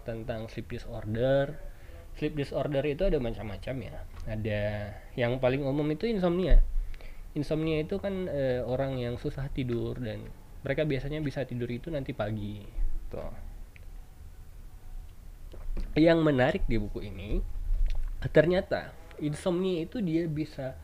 tentang 0.07 0.47
sleep 0.47 0.71
disorder. 0.71 1.51
Sleep 2.15 2.39
disorder 2.39 2.85
itu 2.87 3.03
ada 3.03 3.19
macam-macam 3.19 3.75
ya. 3.75 3.95
Ada 4.23 4.61
yang 5.19 5.43
paling 5.43 5.67
umum 5.67 5.83
itu 5.91 6.07
insomnia. 6.07 6.63
Insomnia 7.35 7.83
itu 7.83 7.99
kan 7.99 8.31
e, 8.31 8.63
orang 8.63 9.01
yang 9.03 9.19
susah 9.19 9.51
tidur 9.51 9.99
dan 9.99 10.23
mereka 10.63 10.87
biasanya 10.87 11.19
bisa 11.19 11.43
tidur 11.43 11.67
itu 11.67 11.91
nanti 11.91 12.15
pagi. 12.15 12.63
Tuh. 13.11 13.35
Yang 15.99 16.19
menarik 16.23 16.63
di 16.69 16.79
buku 16.79 17.03
ini 17.03 17.41
ternyata 18.31 19.02
insomnia 19.23 19.87
itu 19.87 20.03
dia 20.03 20.27
bisa 20.27 20.75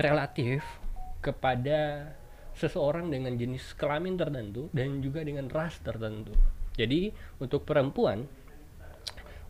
relatif 0.00 0.64
kepada 1.20 2.12
seseorang 2.56 3.12
dengan 3.12 3.36
jenis 3.36 3.76
kelamin 3.76 4.16
tertentu 4.16 4.72
dan 4.72 5.04
juga 5.04 5.20
dengan 5.20 5.52
ras 5.52 5.76
tertentu. 5.84 6.32
Jadi 6.76 7.12
untuk 7.40 7.68
perempuan 7.68 8.24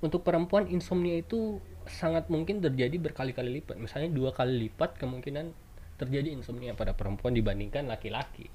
untuk 0.03 0.27
perempuan 0.27 0.69
insomnia 0.69 1.23
itu 1.23 1.63
sangat 1.87 2.27
mungkin 2.29 2.59
terjadi 2.59 2.99
berkali-kali 2.99 3.63
lipat. 3.63 3.79
Misalnya 3.79 4.11
dua 4.13 4.35
kali 4.35 4.69
lipat 4.69 4.99
kemungkinan 4.99 5.55
terjadi 5.97 6.35
insomnia 6.35 6.77
pada 6.77 6.93
perempuan 6.93 7.33
dibandingkan 7.33 7.89
laki-laki. 7.89 8.51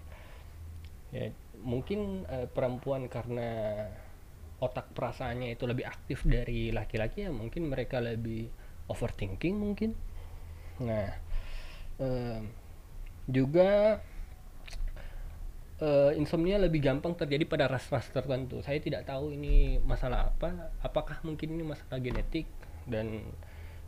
Ya, 1.12 1.34
mungkin 1.60 2.24
uh, 2.28 2.48
perempuan 2.48 3.10
karena 3.12 3.84
otak 4.62 4.94
perasaannya 4.94 5.58
itu 5.58 5.66
lebih 5.66 5.90
aktif 5.90 6.22
dari 6.24 6.70
laki-laki 6.70 7.26
ya 7.26 7.32
mungkin 7.34 7.66
mereka 7.68 7.98
lebih 7.98 8.46
overthinking 8.89 9.58
mungkin 9.58 9.94
nah 10.82 11.13
um, 12.02 12.50
juga 13.30 14.02
uh, 15.82 16.12
insomnia 16.15 16.62
lebih 16.62 16.80
gampang 16.80 17.17
terjadi 17.17 17.44
pada 17.50 17.65
ras-ras 17.67 18.08
tertentu. 18.13 18.62
Saya 18.65 18.80
tidak 18.80 19.10
tahu 19.10 19.34
ini 19.34 19.82
masalah 19.82 20.32
apa, 20.32 20.72
apakah 20.80 21.20
mungkin 21.26 21.58
ini 21.58 21.63
masalah 21.65 21.98
genetik 22.02 22.48
dan 22.89 23.26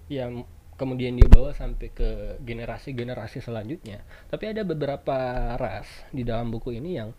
yang 0.10 0.44
kemudian 0.74 1.14
dibawa 1.16 1.54
sampai 1.54 1.94
ke 1.94 2.10
generasi-generasi 2.42 3.46
selanjutnya. 3.46 4.02
Tapi 4.28 4.52
ada 4.52 4.66
beberapa 4.66 5.16
ras 5.56 5.88
di 6.10 6.26
dalam 6.26 6.50
buku 6.50 6.74
ini 6.74 6.98
yang 6.98 7.14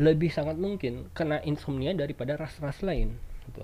lebih 0.00 0.32
sangat 0.32 0.56
mungkin 0.56 1.12
kena 1.12 1.44
insomnia 1.44 1.92
daripada 1.92 2.40
ras-ras 2.40 2.80
lain. 2.80 3.20
Gitu 3.46 3.60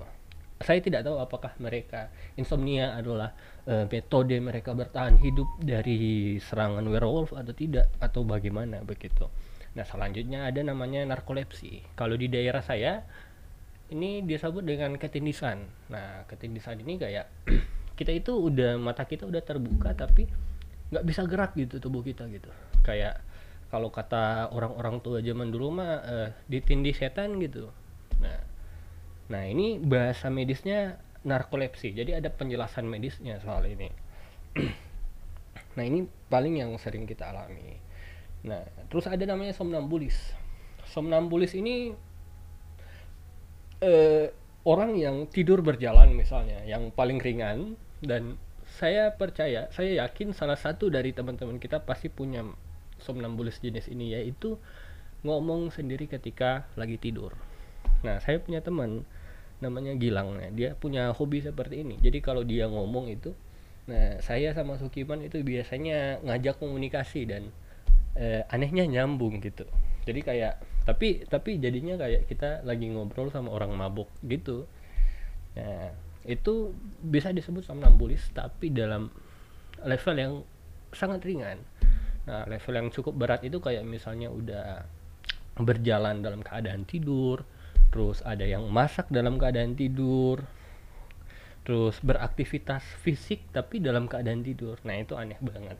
saya 0.57 0.81
tidak 0.81 1.05
tahu 1.05 1.21
apakah 1.21 1.53
mereka 1.61 2.09
insomnia 2.41 2.97
adalah 2.97 3.37
uh, 3.69 3.85
metode 3.85 4.41
mereka 4.41 4.73
bertahan 4.73 5.21
hidup 5.21 5.49
dari 5.61 6.37
serangan 6.41 6.85
werewolf 6.89 7.37
atau 7.37 7.53
tidak 7.53 7.93
atau 8.01 8.25
bagaimana 8.25 8.81
begitu. 8.81 9.29
Nah 9.77 9.85
selanjutnya 9.85 10.49
ada 10.49 10.65
namanya 10.65 11.05
narkolepsi. 11.05 11.93
Kalau 11.93 12.17
di 12.17 12.33
daerah 12.33 12.65
saya 12.65 13.05
ini 13.93 14.25
disebut 14.25 14.65
dengan 14.65 14.97
ketindisan. 14.97 15.61
Nah 15.93 16.25
ketindisan 16.25 16.81
ini 16.81 16.97
kayak 16.97 17.29
kita 18.01 18.17
itu 18.17 18.33
udah 18.33 18.81
mata 18.81 19.05
kita 19.05 19.29
udah 19.29 19.45
terbuka 19.45 19.93
tapi 19.93 20.25
nggak 20.89 21.05
bisa 21.05 21.29
gerak 21.29 21.53
gitu 21.53 21.77
tubuh 21.77 22.01
kita 22.01 22.25
gitu. 22.33 22.49
Kayak 22.81 23.21
kalau 23.69 23.93
kata 23.93 24.49
orang-orang 24.57 25.05
tua 25.05 25.21
zaman 25.21 25.53
dulu 25.53 25.85
mah 25.85 25.93
uh, 26.01 26.29
ditindih 26.49 26.97
setan 26.97 27.37
gitu. 27.45 27.69
Nah 28.25 28.56
Nah, 29.27 29.43
ini 29.47 29.83
bahasa 29.83 30.31
medisnya 30.31 31.03
narkolepsi. 31.27 31.91
Jadi 31.95 32.15
ada 32.15 32.31
penjelasan 32.31 32.87
medisnya 32.87 33.43
soal 33.43 33.67
ini. 33.67 33.91
nah, 35.77 35.85
ini 35.85 36.07
paling 36.31 36.63
yang 36.63 36.71
sering 36.79 37.05
kita 37.05 37.35
alami. 37.35 37.79
Nah, 38.47 38.63
terus 38.87 39.11
ada 39.11 39.23
namanya 39.27 39.51
somnambulis. 39.57 40.15
Somnambulis 40.87 41.51
ini 41.59 41.91
eh, 43.83 44.31
orang 44.63 44.95
yang 44.95 45.27
tidur 45.27 45.67
berjalan 45.67 46.15
misalnya, 46.15 46.63
yang 46.63 46.95
paling 46.95 47.19
ringan 47.19 47.75
dan 48.03 48.39
saya 48.79 49.15
percaya, 49.15 49.71
saya 49.75 50.05
yakin 50.07 50.35
salah 50.35 50.59
satu 50.59 50.91
dari 50.91 51.11
teman-teman 51.11 51.59
kita 51.63 51.83
pasti 51.83 52.11
punya 52.11 52.43
somnambulis 52.99 53.63
jenis 53.63 53.87
ini 53.91 54.15
yaitu 54.15 54.59
ngomong 55.23 55.75
sendiri 55.75 56.07
ketika 56.07 56.67
lagi 56.79 56.99
tidur. 56.99 57.35
Nah, 58.03 58.23
saya 58.23 58.39
punya 58.39 58.63
teman 58.63 59.07
namanya 59.61 59.97
Gilang. 59.97 60.37
Nah, 60.37 60.51
dia 60.53 60.77
punya 60.77 61.13
hobi 61.17 61.41
seperti 61.41 61.81
ini. 61.85 61.97
Jadi 62.01 62.19
kalau 62.21 62.45
dia 62.45 62.69
ngomong 62.69 63.09
itu 63.13 63.33
nah 63.87 64.19
saya 64.19 64.51
sama 64.51 64.75
Sukiman 64.83 65.23
itu 65.23 65.39
biasanya 65.47 66.19
ngajak 66.27 66.59
komunikasi 66.59 67.23
dan 67.31 67.55
eh, 68.19 68.43
anehnya 68.51 68.83
nyambung 68.83 69.39
gitu. 69.39 69.63
Jadi 70.03 70.21
kayak 70.27 70.59
tapi 70.83 71.23
tapi 71.27 71.63
jadinya 71.63 71.95
kayak 71.95 72.27
kita 72.27 72.67
lagi 72.67 72.91
ngobrol 72.91 73.31
sama 73.31 73.55
orang 73.55 73.71
mabuk 73.79 74.11
gitu. 74.27 74.67
Nah 75.55 75.95
itu 76.27 76.75
bisa 76.99 77.31
disebut 77.31 77.63
somnambulis 77.63 78.27
tapi 78.35 78.75
dalam 78.75 79.07
level 79.87 80.17
yang 80.19 80.35
sangat 80.91 81.23
ringan. 81.23 81.63
Nah 82.27 82.43
level 82.51 82.75
yang 82.75 82.89
cukup 82.91 83.15
berat 83.15 83.47
itu 83.47 83.63
kayak 83.63 83.87
misalnya 83.87 84.35
udah 84.35 84.83
berjalan 85.63 86.21
dalam 86.21 86.43
keadaan 86.43 86.83
tidur 86.85 87.47
terus 87.91 88.23
ada 88.27 88.43
yang 88.43 88.67
masak 88.69 89.09
dalam 89.09 89.39
keadaan 89.41 89.75
tidur. 89.79 90.43
Terus 91.67 91.99
beraktivitas 91.99 92.87
fisik 93.03 93.43
tapi 93.51 93.83
dalam 93.83 94.07
keadaan 94.07 94.47
tidur. 94.47 94.79
Nah 94.87 95.03
itu 95.03 95.19
aneh 95.19 95.39
banget. 95.43 95.79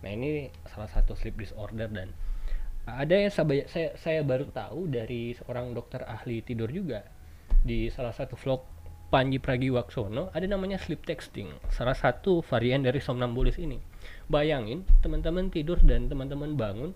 Nah 0.00 0.10
ini 0.10 0.48
salah 0.64 0.88
satu 0.88 1.12
sleep 1.12 1.36
disorder 1.36 1.92
dan 1.92 2.16
ada 2.88 3.12
yang 3.12 3.30
saya, 3.30 3.92
saya, 3.94 4.20
baru 4.24 4.48
tahu 4.48 4.88
dari 4.88 5.36
seorang 5.36 5.76
dokter 5.76 6.00
ahli 6.08 6.40
tidur 6.40 6.72
juga 6.72 7.04
di 7.60 7.92
salah 7.92 8.16
satu 8.16 8.34
vlog 8.40 8.64
Panji 9.10 9.42
Pragiwaksono 9.42 10.30
ada 10.30 10.46
namanya 10.46 10.78
sleep 10.78 11.02
texting 11.02 11.50
salah 11.68 11.98
satu 11.98 12.40
varian 12.46 12.80
dari 12.80 13.02
somnambulis 13.02 13.58
ini. 13.58 13.76
Bayangin 14.30 14.86
teman-teman 15.04 15.50
tidur 15.50 15.76
dan 15.82 16.06
teman-teman 16.08 16.56
bangun 16.56 16.90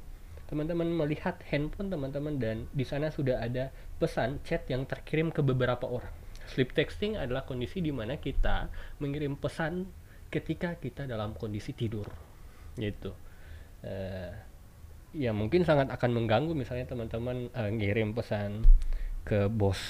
teman-teman 0.55 0.87
melihat 0.87 1.35
handphone 1.51 1.90
teman-teman 1.90 2.38
dan 2.38 2.71
di 2.71 2.87
sana 2.87 3.11
sudah 3.11 3.43
ada 3.43 3.75
pesan 3.99 4.38
chat 4.47 4.62
yang 4.71 4.87
terkirim 4.87 5.35
ke 5.35 5.43
beberapa 5.43 5.83
orang. 5.83 6.14
Sleep 6.47 6.71
texting 6.71 7.19
adalah 7.19 7.43
kondisi 7.43 7.83
di 7.83 7.90
mana 7.90 8.23
kita 8.23 8.71
mengirim 9.03 9.35
pesan 9.35 9.90
ketika 10.31 10.79
kita 10.79 11.11
dalam 11.11 11.35
kondisi 11.35 11.75
tidur. 11.75 12.07
Gitu. 12.79 13.11
Uh, 13.83 14.31
ya 15.11 15.35
mungkin 15.35 15.67
sangat 15.67 15.90
akan 15.90 16.23
mengganggu 16.23 16.55
misalnya 16.55 16.87
teman-teman 16.87 17.51
uh, 17.51 17.71
ngirim 17.75 18.14
pesan 18.14 18.62
ke 19.27 19.51
bos 19.51 19.83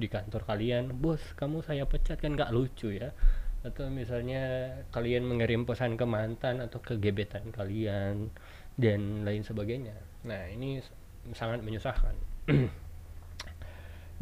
di 0.00 0.08
kantor 0.08 0.48
kalian, 0.48 0.96
bos 0.96 1.20
kamu 1.36 1.60
saya 1.60 1.84
pecat 1.84 2.16
kan 2.24 2.32
nggak 2.32 2.56
lucu 2.56 2.88
ya 2.88 3.12
atau 3.60 3.92
misalnya 3.92 4.72
kalian 4.88 5.28
mengirim 5.28 5.68
pesan 5.68 6.00
ke 6.00 6.08
mantan 6.08 6.64
atau 6.64 6.80
ke 6.80 6.96
gebetan 6.96 7.52
kalian 7.52 8.32
dan 8.80 9.28
lain 9.28 9.44
sebagainya. 9.44 9.92
Nah, 10.24 10.48
ini 10.48 10.80
sangat 11.36 11.60
menyusahkan. 11.60 12.16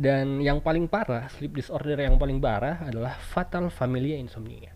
dan 0.04 0.42
yang 0.42 0.58
paling 0.58 0.90
parah, 0.90 1.30
sleep 1.30 1.54
disorder 1.54 1.94
yang 2.02 2.18
paling 2.18 2.42
parah 2.42 2.82
adalah 2.82 3.14
fatal 3.22 3.70
familia 3.70 4.18
insomnia. 4.18 4.74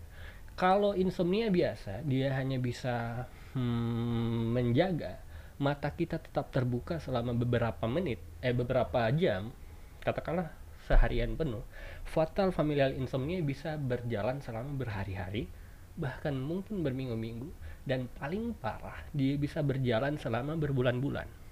Kalau 0.55 0.95
insomnia 0.95 1.51
biasa, 1.51 2.07
dia 2.07 2.31
hanya 2.39 2.55
bisa 2.63 3.27
hmm, 3.57 4.55
menjaga 4.55 5.19
mata 5.61 5.91
kita 5.93 6.17
tetap 6.17 6.49
terbuka 6.49 6.97
selama 6.97 7.35
beberapa 7.35 7.85
menit, 7.85 8.19
eh 8.41 8.55
beberapa 8.55 9.05
jam, 9.13 9.53
katakanlah 10.01 10.51
seharian 10.89 11.39
penuh. 11.39 11.63
Fatal 12.03 12.51
familial 12.51 12.91
insomnia 12.93 13.39
bisa 13.39 13.79
berjalan 13.79 14.43
selama 14.43 14.75
berhari-hari, 14.75 15.47
bahkan 15.95 16.35
mungkin 16.35 16.81
berminggu-minggu 16.83 17.49
dan 17.83 18.07
paling 18.19 18.55
parah 18.57 19.03
dia 19.11 19.35
bisa 19.35 19.59
berjalan 19.59 20.15
selama 20.15 20.55
berbulan-bulan 20.55 21.43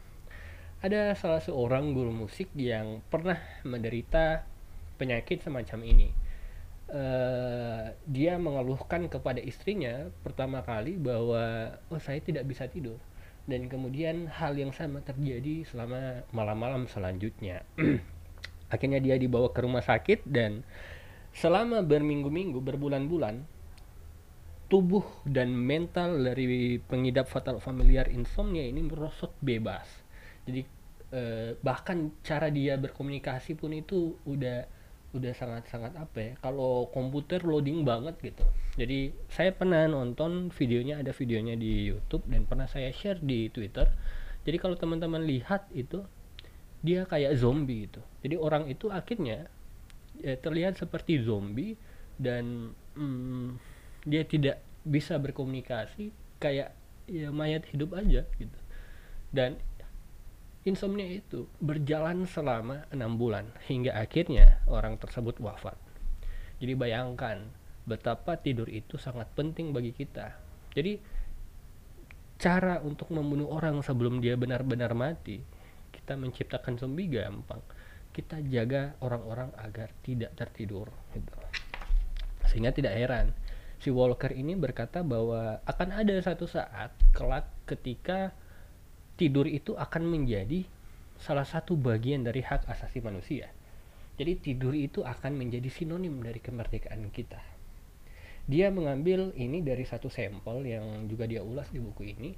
ada 0.81 1.13
salah 1.13 1.37
seorang 1.37 1.93
guru 1.93 2.09
musik 2.09 2.49
yang 2.57 3.05
pernah 3.05 3.37
menderita 3.61 4.41
penyakit 4.97 5.45
semacam 5.45 5.79
ini. 5.85 6.09
Uh, 6.91 7.93
dia 8.09 8.35
mengeluhkan 8.35 9.07
kepada 9.07 9.39
istrinya 9.39 10.11
pertama 10.25 10.59
kali 10.65 10.99
bahwa 10.99 11.71
oh 11.87 12.01
saya 12.03 12.19
tidak 12.19 12.43
bisa 12.49 12.67
tidur 12.67 12.99
dan 13.47 13.71
kemudian 13.71 14.27
hal 14.27 14.59
yang 14.59 14.75
sama 14.75 14.99
terjadi 14.99 15.63
selama 15.69 16.25
malam-malam 16.33 16.89
selanjutnya. 16.89 17.61
Akhirnya 18.73 18.99
dia 18.99 19.21
dibawa 19.21 19.53
ke 19.53 19.61
rumah 19.61 19.85
sakit 19.85 20.25
dan 20.25 20.65
selama 21.31 21.85
berminggu-minggu 21.85 22.57
berbulan-bulan 22.57 23.45
tubuh 24.71 25.03
dan 25.27 25.51
mental 25.51 26.15
dari 26.23 26.79
pengidap 26.79 27.27
fatal 27.27 27.59
familiar 27.59 28.07
insomnia 28.07 28.63
ini 28.63 28.79
merosot 28.87 29.35
bebas. 29.43 29.83
Jadi 30.47 30.63
eh, 31.11 31.59
bahkan 31.59 32.15
cara 32.23 32.47
dia 32.47 32.79
berkomunikasi 32.79 33.59
pun 33.59 33.75
itu 33.75 34.15
udah 34.23 34.79
udah 35.11 35.35
sangat-sangat 35.35 35.91
apa 35.99 36.17
ya 36.23 36.33
kalau 36.39 36.87
komputer 36.95 37.43
loading 37.43 37.83
banget 37.83 38.15
gitu. 38.23 38.47
Jadi 38.79 39.11
saya 39.27 39.51
pernah 39.51 39.83
nonton 39.91 40.47
videonya 40.55 41.03
ada 41.03 41.11
videonya 41.11 41.59
di 41.59 41.91
YouTube 41.91 42.23
dan 42.31 42.47
pernah 42.47 42.71
saya 42.71 42.95
share 42.95 43.19
di 43.19 43.51
Twitter. 43.51 43.91
Jadi 44.47 44.55
kalau 44.55 44.79
teman-teman 44.79 45.27
lihat 45.27 45.67
itu 45.75 45.99
dia 46.81 47.05
kayak 47.05 47.37
zombie 47.37 47.85
itu 47.85 48.01
jadi 48.25 48.35
orang 48.37 48.65
itu 48.69 48.89
akhirnya 48.89 49.49
ya, 50.17 50.33
terlihat 50.37 50.77
seperti 50.77 51.21
zombie 51.21 51.77
dan 52.17 52.73
hmm, 52.97 53.57
dia 54.05 54.25
tidak 54.25 54.61
bisa 54.81 55.21
berkomunikasi 55.21 56.09
kayak 56.41 56.73
ya 57.05 57.29
mayat 57.29 57.65
hidup 57.69 57.93
aja 57.93 58.25
gitu. 58.37 58.59
Dan 59.29 59.61
insomnia 60.65 61.07
itu 61.07 61.49
berjalan 61.61 62.25
selama 62.25 62.85
enam 62.93 63.17
bulan 63.17 63.49
hingga 63.65 63.97
akhirnya 63.97 64.61
orang 64.69 64.97
tersebut 64.97 65.37
wafat. 65.41 65.77
Jadi 66.61 66.73
bayangkan 66.77 67.49
betapa 67.85 68.37
tidur 68.37 68.69
itu 68.69 68.97
sangat 69.01 69.29
penting 69.33 69.73
bagi 69.73 69.93
kita. 69.93 70.37
Jadi 70.73 71.01
cara 72.41 72.81
untuk 72.81 73.09
membunuh 73.13 73.53
orang 73.53 73.85
sebelum 73.85 74.17
dia 74.17 74.33
benar-benar 74.33 74.97
mati 74.97 75.41
kita 75.93 76.17
menciptakan 76.17 76.77
zombie 76.77 77.09
gampang. 77.09 77.61
Kita 78.11 78.41
jaga 78.49 78.97
orang-orang 79.01 79.55
agar 79.61 79.93
tidak 80.03 80.33
tertidur 80.35 80.89
gitu. 81.13 81.37
sehingga 82.51 82.75
tidak 82.75 82.91
heran 82.99 83.31
si 83.81 83.89
Walker 83.89 84.29
ini 84.29 84.53
berkata 84.53 85.01
bahwa 85.01 85.57
akan 85.65 85.89
ada 85.89 86.13
satu 86.21 86.45
saat 86.45 86.93
kelak 87.17 87.49
ketika 87.65 88.29
tidur 89.17 89.49
itu 89.49 89.73
akan 89.73 90.05
menjadi 90.05 90.69
salah 91.17 91.45
satu 91.45 91.73
bagian 91.73 92.21
dari 92.21 92.45
hak 92.45 92.69
asasi 92.69 93.01
manusia. 93.01 93.49
Jadi 94.21 94.37
tidur 94.37 94.77
itu 94.77 95.01
akan 95.01 95.33
menjadi 95.33 95.65
sinonim 95.73 96.21
dari 96.21 96.37
kemerdekaan 96.37 97.09
kita. 97.09 97.41
Dia 98.45 98.69
mengambil 98.69 99.33
ini 99.37 99.65
dari 99.65 99.85
satu 99.85 100.09
sampel 100.09 100.65
yang 100.65 101.09
juga 101.09 101.25
dia 101.25 101.41
ulas 101.41 101.69
di 101.73 101.81
buku 101.81 102.05
ini. 102.05 102.31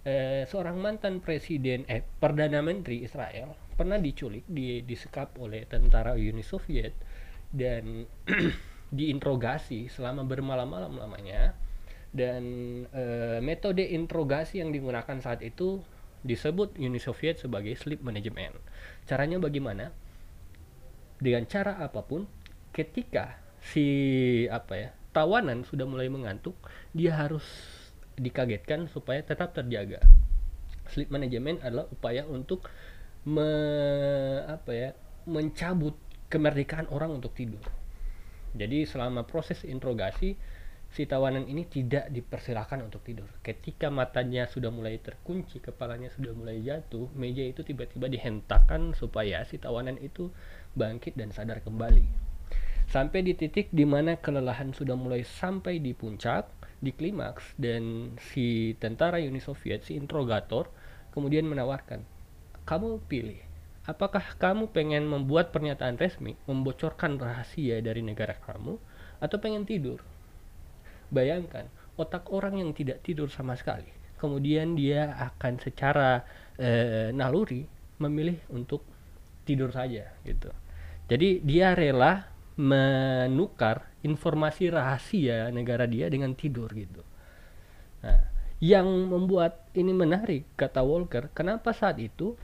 Eh, 0.00 0.48
seorang 0.48 0.80
mantan 0.80 1.20
presiden 1.20 1.84
eh 1.84 2.00
perdana 2.00 2.64
menteri 2.64 3.04
Israel 3.04 3.52
pernah 3.76 4.00
diculik, 4.00 4.48
di, 4.48 4.80
disekap 4.80 5.36
oleh 5.36 5.68
tentara 5.68 6.16
Uni 6.16 6.40
Soviet 6.40 6.96
dan 7.52 8.08
diinterogasi 8.90 9.86
selama 9.86 10.26
bermalam-malam 10.26 10.98
lamanya 10.98 11.54
dan 12.10 12.42
e, 12.90 13.38
metode 13.38 13.86
interogasi 13.86 14.58
yang 14.58 14.74
digunakan 14.74 15.14
saat 15.22 15.46
itu 15.46 15.78
disebut 16.26 16.76
Uni 16.76 16.98
Soviet 16.98 17.38
sebagai 17.38 17.72
sleep 17.78 18.02
management. 18.02 18.58
Caranya 19.06 19.38
bagaimana? 19.38 19.94
Dengan 21.22 21.46
cara 21.46 21.78
apa 21.78 22.02
pun, 22.02 22.26
ketika 22.74 23.38
si 23.62 23.86
apa 24.50 24.74
ya 24.74 24.88
tawanan 25.14 25.62
sudah 25.62 25.86
mulai 25.86 26.10
mengantuk, 26.10 26.58
dia 26.90 27.14
harus 27.14 27.46
dikagetkan 28.18 28.90
supaya 28.90 29.22
tetap 29.22 29.54
terjaga. 29.54 30.02
Sleep 30.90 31.14
management 31.14 31.62
adalah 31.62 31.86
upaya 31.88 32.26
untuk 32.26 32.66
me, 33.22 33.48
apa 34.50 34.70
ya 34.74 34.90
mencabut 35.30 35.94
kemerdekaan 36.26 36.90
orang 36.90 37.14
untuk 37.20 37.36
tidur 37.38 37.62
jadi 38.54 38.82
selama 38.86 39.26
proses 39.26 39.62
interogasi 39.62 40.34
si 40.90 41.06
tawanan 41.06 41.46
ini 41.46 41.70
tidak 41.70 42.10
dipersilahkan 42.10 42.82
untuk 42.82 43.06
tidur. 43.06 43.30
Ketika 43.46 43.94
matanya 43.94 44.50
sudah 44.50 44.74
mulai 44.74 44.98
terkunci, 44.98 45.62
kepalanya 45.62 46.10
sudah 46.10 46.34
mulai 46.34 46.58
jatuh, 46.66 47.06
meja 47.14 47.46
itu 47.46 47.62
tiba-tiba 47.62 48.10
dihentakkan 48.10 48.90
supaya 48.98 49.46
si 49.46 49.62
tawanan 49.62 50.02
itu 50.02 50.34
bangkit 50.74 51.14
dan 51.14 51.30
sadar 51.30 51.62
kembali. 51.62 52.02
Sampai 52.90 53.22
di 53.22 53.38
titik 53.38 53.70
di 53.70 53.86
mana 53.86 54.18
kelelahan 54.18 54.74
sudah 54.74 54.98
mulai 54.98 55.22
sampai 55.22 55.78
di 55.78 55.94
puncak, 55.94 56.50
di 56.82 56.90
klimaks, 56.90 57.54
dan 57.54 58.14
si 58.18 58.74
tentara 58.82 59.22
Uni 59.22 59.38
Soviet, 59.38 59.86
si 59.86 59.94
interrogator, 59.94 60.66
kemudian 61.14 61.46
menawarkan, 61.46 62.02
kamu 62.66 62.98
pilih 63.06 63.49
apakah 63.90 64.22
kamu 64.38 64.70
pengen 64.70 65.10
membuat 65.10 65.50
pernyataan 65.50 65.98
resmi, 65.98 66.38
membocorkan 66.46 67.18
rahasia 67.18 67.82
dari 67.82 68.06
negara 68.06 68.38
kamu, 68.38 68.78
atau 69.18 69.36
pengen 69.42 69.66
tidur? 69.66 69.98
Bayangkan, 71.10 71.66
otak 71.98 72.30
orang 72.30 72.62
yang 72.62 72.70
tidak 72.70 73.02
tidur 73.02 73.26
sama 73.26 73.58
sekali, 73.58 73.90
kemudian 74.22 74.78
dia 74.78 75.10
akan 75.18 75.58
secara 75.58 76.22
e, 76.54 76.70
naluri 77.10 77.66
memilih 77.98 78.38
untuk 78.54 78.86
tidur 79.42 79.74
saja 79.74 80.06
gitu. 80.22 80.54
Jadi 81.10 81.42
dia 81.42 81.74
rela 81.74 82.30
menukar 82.54 83.90
informasi 84.06 84.70
rahasia 84.70 85.50
negara 85.50 85.90
dia 85.90 86.06
dengan 86.06 86.32
tidur 86.38 86.70
gitu. 86.70 87.02
Nah, 88.06 88.20
yang 88.60 88.86
membuat 88.86 89.72
ini 89.72 89.90
menarik 89.90 90.46
kata 90.54 90.84
Walker, 90.84 91.32
kenapa 91.32 91.72
saat 91.72 91.96
itu 91.98 92.36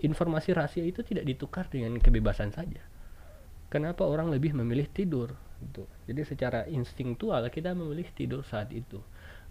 informasi 0.00 0.56
rahasia 0.56 0.84
itu 0.84 1.04
tidak 1.04 1.28
ditukar 1.28 1.68
dengan 1.68 1.96
kebebasan 2.00 2.52
saja. 2.52 2.80
Kenapa 3.70 4.02
orang 4.02 4.32
lebih 4.32 4.56
memilih 4.56 4.88
tidur? 4.90 5.36
Gitu. 5.60 5.84
Jadi 6.10 6.22
secara 6.26 6.60
instingtual 6.66 7.46
kita 7.52 7.76
memilih 7.76 8.08
tidur 8.16 8.42
saat 8.42 8.72
itu. 8.74 8.98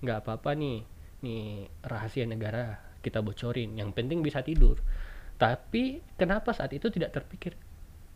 Nggak 0.03 0.25
apa-apa 0.25 0.57
nih, 0.57 0.83
nih 1.23 1.69
rahasia 1.85 2.25
negara 2.27 2.81
kita 2.99 3.23
bocorin. 3.23 3.77
Yang 3.79 3.95
penting 3.95 4.19
bisa 4.25 4.43
tidur. 4.43 4.81
Tapi 5.39 6.03
kenapa 6.19 6.51
saat 6.51 6.75
itu 6.75 6.91
tidak 6.91 7.15
terpikir? 7.15 7.55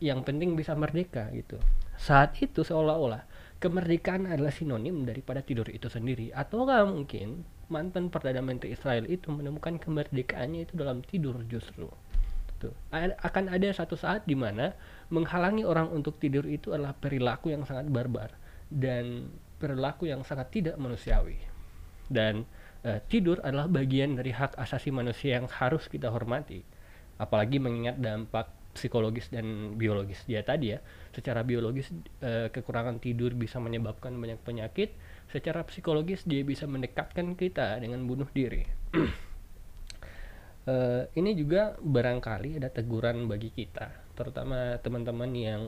Yang 0.02 0.28
penting 0.28 0.58
bisa 0.58 0.76
merdeka 0.76 1.32
gitu. 1.32 1.56
Saat 1.96 2.36
itu 2.42 2.66
seolah-olah 2.66 3.24
kemerdekaan 3.62 4.28
adalah 4.28 4.52
sinonim 4.52 5.08
daripada 5.08 5.40
tidur 5.40 5.70
itu 5.72 5.88
sendiri. 5.88 6.34
Atau 6.36 6.68
nggak 6.68 6.84
mungkin 6.84 7.48
mantan 7.72 8.12
perdana 8.12 8.44
menteri 8.44 8.76
Israel 8.76 9.08
itu 9.08 9.32
menemukan 9.32 9.80
kemerdekaannya 9.80 10.68
itu 10.68 10.76
dalam 10.76 11.00
tidur 11.00 11.40
justru 11.48 11.88
gitu. 12.54 12.70
Akan 13.20 13.50
ada 13.50 13.68
satu 13.74 13.98
saat 13.98 14.24
di 14.24 14.38
mana 14.38 14.72
menghalangi 15.12 15.66
orang 15.66 15.90
untuk 15.92 16.16
tidur 16.16 16.46
itu 16.48 16.72
adalah 16.72 16.96
perilaku 16.96 17.52
yang 17.52 17.68
sangat 17.68 17.90
barbar 17.90 18.32
dan 18.72 19.28
perilaku 19.60 20.08
yang 20.08 20.24
sangat 20.24 20.50
tidak 20.54 20.76
manusiawi. 20.80 21.36
Dan 22.08 22.48
uh, 22.84 23.00
tidur 23.08 23.40
adalah 23.44 23.68
bagian 23.68 24.16
dari 24.16 24.32
hak 24.32 24.56
asasi 24.56 24.92
manusia 24.92 25.40
yang 25.40 25.48
harus 25.48 25.88
kita 25.88 26.08
hormati. 26.08 26.64
Apalagi 27.20 27.62
mengingat 27.62 28.00
dampak 28.00 28.50
psikologis 28.74 29.30
dan 29.30 29.78
biologis 29.78 30.26
dia 30.26 30.42
tadi 30.42 30.74
ya. 30.74 30.82
Secara 31.14 31.46
biologis 31.46 31.94
uh, 32.24 32.50
kekurangan 32.50 32.98
tidur 32.98 33.32
bisa 33.38 33.62
menyebabkan 33.62 34.16
banyak 34.18 34.40
penyakit, 34.42 34.92
secara 35.30 35.62
psikologis 35.64 36.26
dia 36.26 36.42
bisa 36.42 36.66
mendekatkan 36.66 37.38
kita 37.38 37.78
dengan 37.78 38.02
bunuh 38.04 38.28
diri. 38.34 38.66
uh, 40.68 41.08
ini 41.16 41.36
juga 41.36 41.76
barangkali 41.80 42.60
ada 42.60 42.68
teguran 42.72 43.28
bagi 43.28 43.52
kita, 43.52 43.92
terutama 44.16 44.76
teman-teman 44.80 45.30
yang 45.32 45.62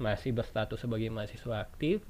masih 0.00 0.32
berstatus 0.32 0.80
sebagai 0.80 1.12
mahasiswa 1.12 1.60
aktif, 1.60 2.00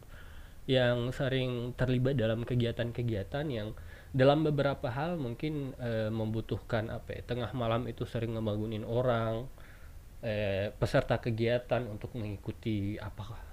yang 0.70 1.10
sering 1.10 1.74
terlibat 1.74 2.14
dalam 2.14 2.46
kegiatan-kegiatan 2.46 3.46
yang 3.50 3.74
dalam 4.14 4.42
beberapa 4.46 4.90
hal 4.90 5.18
mungkin 5.18 5.74
e, 5.78 6.10
membutuhkan 6.10 6.90
apa 6.90 7.14
ya 7.14 7.22
tengah 7.26 7.50
malam 7.54 7.86
itu 7.86 8.02
sering 8.06 8.34
ngebangunin 8.34 8.82
orang 8.82 9.46
e, 10.22 10.68
peserta 10.74 11.18
kegiatan 11.18 11.86
untuk 11.90 12.14
mengikuti 12.14 12.98
apa 12.98 13.50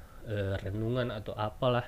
renungan 0.60 1.08
atau 1.08 1.32
apalah. 1.40 1.88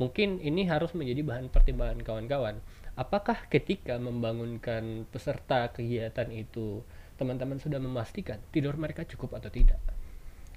Mungkin 0.00 0.40
ini 0.40 0.64
harus 0.64 0.96
menjadi 0.96 1.20
bahan 1.20 1.52
pertimbangan 1.52 2.00
kawan-kawan 2.00 2.56
apakah 2.96 3.44
ketika 3.52 4.00
membangunkan 4.00 5.04
peserta 5.12 5.68
kegiatan 5.68 6.32
itu 6.32 6.80
teman-teman 7.20 7.60
sudah 7.60 7.80
memastikan 7.80 8.40
tidur 8.48 8.76
mereka 8.80 9.04
cukup 9.04 9.36
atau 9.36 9.52
tidak? 9.52 9.78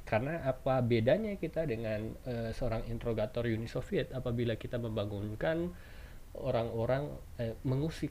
Karena 0.08 0.42
apa 0.42 0.82
bedanya 0.82 1.38
kita 1.38 1.70
dengan 1.70 2.16
uh, 2.26 2.50
seorang 2.56 2.88
interrogator 2.90 3.46
Uni 3.46 3.70
Soviet 3.70 4.10
apabila 4.16 4.58
kita 4.58 4.82
membangunkan 4.82 5.70
orang-orang 6.40 7.14
uh, 7.38 7.54
mengusik 7.68 8.10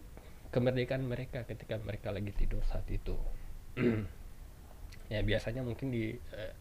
kemerdekaan 0.55 1.05
mereka 1.05 1.43
ketika 1.49 1.81
mereka 1.81 2.13
lagi 2.15 2.31
tidur 2.37 2.63
saat 2.69 2.87
itu? 2.93 3.17
Ya 5.09 5.25
biasanya 5.25 5.65
mungkin 5.65 5.89
di 5.89 6.13
eh, 6.13 6.53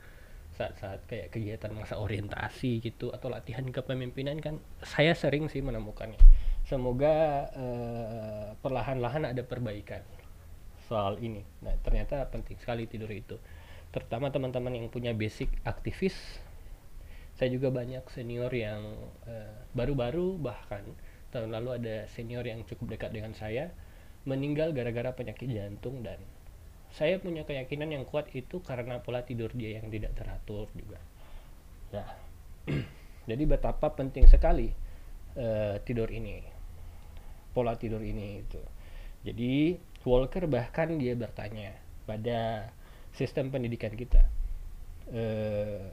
saat-saat 0.55 1.03
kayak 1.03 1.35
kegiatan 1.35 1.67
masa 1.75 1.99
orientasi 1.99 2.79
gitu 2.79 3.11
atau 3.11 3.27
latihan 3.27 3.67
kepemimpinan 3.67 4.39
kan 4.39 4.63
saya 4.87 5.11
sering 5.11 5.51
sih 5.51 5.59
menemukannya 5.59 6.15
semoga 6.67 7.47
eh, 7.55 8.47
perlahan-lahan 8.59 9.31
ada 9.31 9.43
perbaikan 9.43 10.03
soal 10.91 11.19
ini. 11.23 11.43
Nah 11.63 11.75
ternyata 11.83 12.27
penting 12.27 12.59
sekali 12.59 12.85
tidur 12.85 13.09
itu. 13.11 13.39
Terutama 13.91 14.27
teman-teman 14.29 14.75
yang 14.75 14.87
punya 14.91 15.15
basic 15.15 15.47
aktivis 15.63 16.15
saya 17.37 17.53
juga 17.53 17.69
banyak 17.69 18.01
senior 18.09 18.49
yang 18.49 18.81
eh, 19.29 19.55
baru-baru 19.77 20.41
bahkan 20.41 20.81
tahun 21.29 21.53
lalu 21.53 21.69
ada 21.77 21.95
senior 22.09 22.41
yang 22.41 22.65
cukup 22.65 22.97
dekat 22.97 23.13
dengan 23.13 23.37
saya 23.37 23.69
meninggal 24.25 24.73
gara-gara 24.73 25.13
penyakit 25.13 25.45
jantung 25.47 26.01
dan 26.01 26.17
saya 26.91 27.21
punya 27.21 27.45
keyakinan 27.45 27.93
yang 27.93 28.03
kuat 28.09 28.27
itu 28.33 28.57
karena 28.65 28.99
pola 29.05 29.21
tidur 29.21 29.53
dia 29.53 29.77
yang 29.77 29.87
tidak 29.93 30.17
teratur 30.17 30.65
juga. 30.73 30.97
Ya 31.93 32.05
jadi 33.29 33.43
betapa 33.45 33.93
penting 33.93 34.25
sekali 34.25 34.73
uh, 35.37 35.77
tidur 35.85 36.09
ini 36.09 36.56
pola 37.57 37.73
tidur 37.73 38.05
ini 38.05 38.45
itu 38.45 38.61
jadi 39.25 39.81
Walker 40.05 40.45
bahkan 40.45 40.93
dia 41.01 41.17
bertanya 41.17 41.73
pada 42.05 42.69
sistem 43.17 43.49
pendidikan 43.49 43.97
kita 43.97 44.21
uh, 45.09 45.89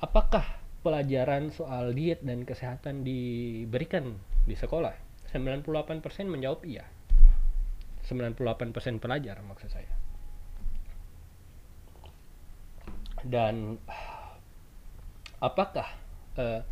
apakah 0.00 0.60
pelajaran 0.80 1.52
soal 1.52 1.92
diet 1.92 2.24
dan 2.24 2.48
kesehatan 2.48 3.04
diberikan 3.04 4.16
di 4.48 4.56
sekolah? 4.56 4.96
98% 5.30 5.68
menjawab 6.26 6.64
iya. 6.66 6.88
98% 8.08 8.40
pelajar 8.98 9.36
maksud 9.44 9.70
saya. 9.70 9.92
Dan 13.20 13.76
apakah 15.38 15.86
uh, 16.40 16.64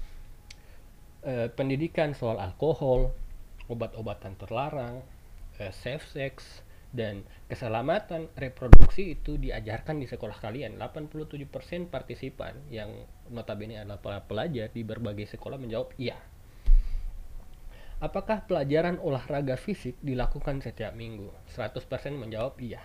uh, 1.23 1.47
pendidikan 1.53 2.17
soal 2.17 2.41
alkohol 2.41 3.13
obat-obatan 3.69 4.35
terlarang 4.41 5.05
uh, 5.61 5.73
safe 5.73 6.05
sex 6.11 6.65
dan 6.89 7.21
keselamatan 7.53 8.33
reproduksi 8.33 9.13
itu 9.13 9.37
diajarkan 9.37 10.01
di 10.01 10.09
sekolah 10.09 10.41
kalian 10.41 10.81
87% 10.81 11.93
partisipan 11.93 12.57
yang 12.73 12.89
notabene 13.29 13.77
adalah 13.77 14.01
para 14.01 14.25
pelajar 14.25 14.73
di 14.73 14.81
berbagai 14.89 15.37
sekolah 15.37 15.61
menjawab 15.61 15.93
iya 16.01 16.17
Apakah 17.99 18.47
pelajaran 18.47 19.03
olahraga 19.03 19.59
fisik 19.59 19.99
dilakukan 20.07 20.63
setiap 20.63 20.95
minggu? 20.95 21.35
100% 21.51 21.83
menjawab 22.15 22.55
iya. 22.63 22.79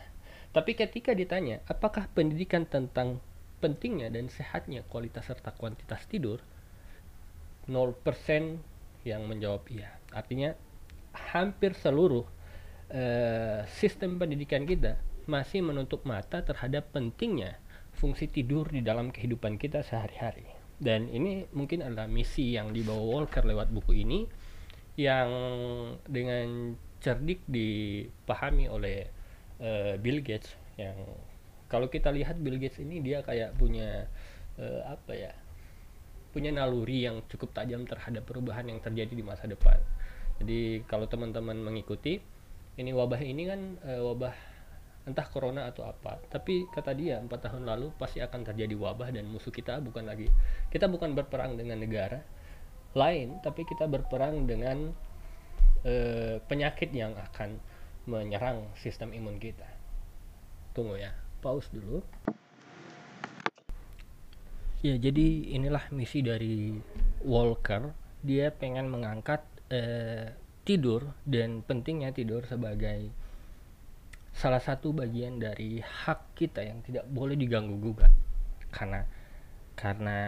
Tapi 0.49 0.73
ketika 0.73 1.13
ditanya, 1.13 1.61
apakah 1.69 2.09
pendidikan 2.17 2.65
tentang 2.65 3.21
pentingnya 3.61 4.09
dan 4.09 4.33
sehatnya 4.33 4.81
kualitas 4.89 5.29
serta 5.29 5.53
kuantitas 5.53 6.09
tidur? 6.09 6.41
0% 7.69 7.93
yang 9.05 9.21
menjawab 9.29 9.61
iya. 9.69 9.93
Artinya 10.09 10.57
hampir 11.13 11.77
seluruh 11.77 12.25
uh, 12.89 13.65
sistem 13.69 14.17
pendidikan 14.17 14.65
kita 14.65 14.97
masih 15.29 15.63
menutup 15.63 16.03
mata 16.03 16.43
terhadap 16.43 16.91
pentingnya 16.91 17.57
fungsi 17.95 18.27
tidur 18.27 18.67
di 18.67 18.83
dalam 18.83 19.13
kehidupan 19.13 19.55
kita 19.55 19.85
sehari-hari. 19.85 20.49
Dan 20.81 21.07
ini 21.07 21.47
mungkin 21.55 21.85
adalah 21.85 22.09
misi 22.09 22.57
yang 22.57 22.75
dibawa 22.75 23.21
Walker 23.21 23.45
lewat 23.45 23.71
buku 23.71 24.03
ini 24.03 24.27
yang 24.99 25.29
dengan 26.05 26.75
cerdik 26.99 27.41
dipahami 27.49 28.67
oleh 28.67 29.09
uh, 29.59 29.95
Bill 29.97 30.21
Gates 30.21 30.53
yang 30.77 30.97
kalau 31.67 31.89
kita 31.89 32.13
lihat 32.13 32.37
Bill 32.37 32.61
Gates 32.61 32.77
ini 32.81 33.01
dia 33.01 33.25
kayak 33.25 33.57
punya 33.57 34.05
uh, 34.61 34.81
apa 34.87 35.13
ya 35.13 35.33
punya 36.33 36.49
naluri 36.49 37.05
yang 37.05 37.21
cukup 37.29 37.53
tajam 37.53 37.85
terhadap 37.85 38.25
perubahan 38.25 38.65
yang 38.65 38.81
terjadi 38.81 39.13
di 39.13 39.21
masa 39.25 39.45
depan 39.45 39.77
jadi 40.43 40.83
kalau 40.85 41.07
teman-teman 41.07 41.55
mengikuti 41.57 42.19
ini 42.75 42.91
wabah 42.91 43.21
ini 43.23 43.43
kan 43.47 43.61
uh, 43.87 44.01
wabah 44.11 44.35
entah 45.03 45.27
corona 45.27 45.67
atau 45.67 45.83
apa 45.87 46.19
tapi 46.31 46.67
kata 46.71 46.95
dia 46.95 47.19
empat 47.19 47.51
tahun 47.51 47.67
lalu 47.67 47.91
pasti 47.99 48.23
akan 48.23 48.43
terjadi 48.47 48.75
wabah 48.75 49.11
dan 49.11 49.27
musuh 49.27 49.51
kita 49.51 49.83
bukan 49.83 50.07
lagi 50.07 50.31
kita 50.71 50.87
bukan 50.87 51.11
berperang 51.11 51.59
dengan 51.59 51.83
negara 51.83 52.23
lain 52.93 53.41
tapi 53.43 53.65
kita 53.67 53.89
berperang 53.89 54.45
dengan 54.47 54.93
uh, 55.83 56.37
penyakit 56.45 56.93
yang 56.93 57.17
akan 57.17 57.59
menyerang 58.03 58.67
sistem 58.75 59.15
imun 59.15 59.39
kita. 59.39 59.67
Tunggu 60.75 60.99
ya 60.99 61.11
pause 61.39 61.69
dulu. 61.71 62.03
Ya 64.83 64.99
jadi 64.99 65.55
inilah 65.55 65.87
misi 65.95 66.19
dari 66.19 66.75
Walker. 67.23 67.95
Dia 68.23 68.51
pengen 68.51 68.91
mengangkat 68.91 69.43
uh, 69.73 70.29
tidur 70.61 71.17
dan 71.25 71.65
pentingnya 71.65 72.13
tidur 72.13 72.45
sebagai 72.45 73.09
salah 74.33 74.61
satu 74.61 74.93
bagian 74.93 75.37
dari 75.37 75.81
hak 75.81 76.37
kita 76.37 76.61
yang 76.65 76.85
tidak 76.85 77.05
boleh 77.09 77.33
diganggu 77.33 77.77
gugat. 77.81 78.13
Karena 78.69 79.01
karena 79.73 80.19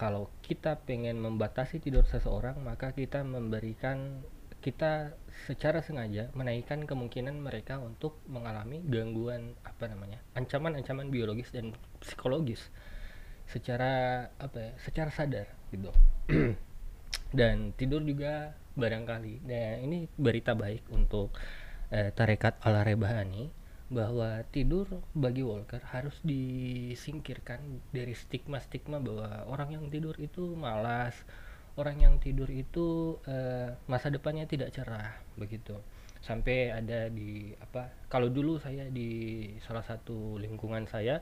kalau 0.00 0.32
kita 0.40 0.80
pengen 0.88 1.20
membatasi 1.20 1.84
tidur 1.84 2.08
seseorang 2.08 2.56
maka 2.64 2.96
kita 2.96 3.20
memberikan 3.20 4.24
kita 4.60 5.16
secara 5.48 5.80
sengaja 5.80 6.28
menaikkan 6.36 6.84
kemungkinan 6.84 7.36
mereka 7.40 7.80
untuk 7.80 8.20
mengalami 8.28 8.80
gangguan 8.84 9.56
apa 9.64 9.88
namanya 9.88 10.20
ancaman-ancaman 10.36 11.08
biologis 11.08 11.48
dan 11.48 11.72
psikologis 12.00 12.68
secara 13.48 14.28
apa 14.36 14.58
ya 14.60 14.72
secara 14.84 15.10
sadar 15.12 15.46
gitu. 15.72 15.90
Dan 17.38 17.74
tidur 17.74 18.02
juga 18.06 18.54
barangkali 18.80 19.44
nah 19.44 19.76
ini 19.84 20.08
berita 20.16 20.56
baik 20.56 20.88
untuk 20.90 21.36
eh, 21.92 22.10
tarekat 22.16 22.56
ala 22.64 22.80
rebahani 22.82 23.60
bahwa 23.90 24.46
tidur 24.54 24.86
bagi 25.18 25.42
Walker 25.42 25.82
harus 25.90 26.14
disingkirkan 26.22 27.58
dari 27.90 28.14
stigma-stigma 28.14 29.02
bahwa 29.02 29.50
orang 29.50 29.74
yang 29.74 29.84
tidur 29.90 30.14
itu 30.22 30.54
malas, 30.54 31.18
orang 31.74 31.98
yang 31.98 32.14
tidur 32.22 32.46
itu 32.46 33.18
uh, 33.26 33.74
masa 33.90 34.14
depannya 34.14 34.46
tidak 34.46 34.70
cerah 34.70 35.18
begitu. 35.34 35.74
Sampai 36.22 36.70
ada 36.70 37.10
di 37.10 37.50
apa? 37.58 37.90
Kalau 38.06 38.30
dulu 38.30 38.62
saya 38.62 38.86
di 38.86 39.50
salah 39.66 39.82
satu 39.82 40.38
lingkungan 40.38 40.86
saya 40.86 41.18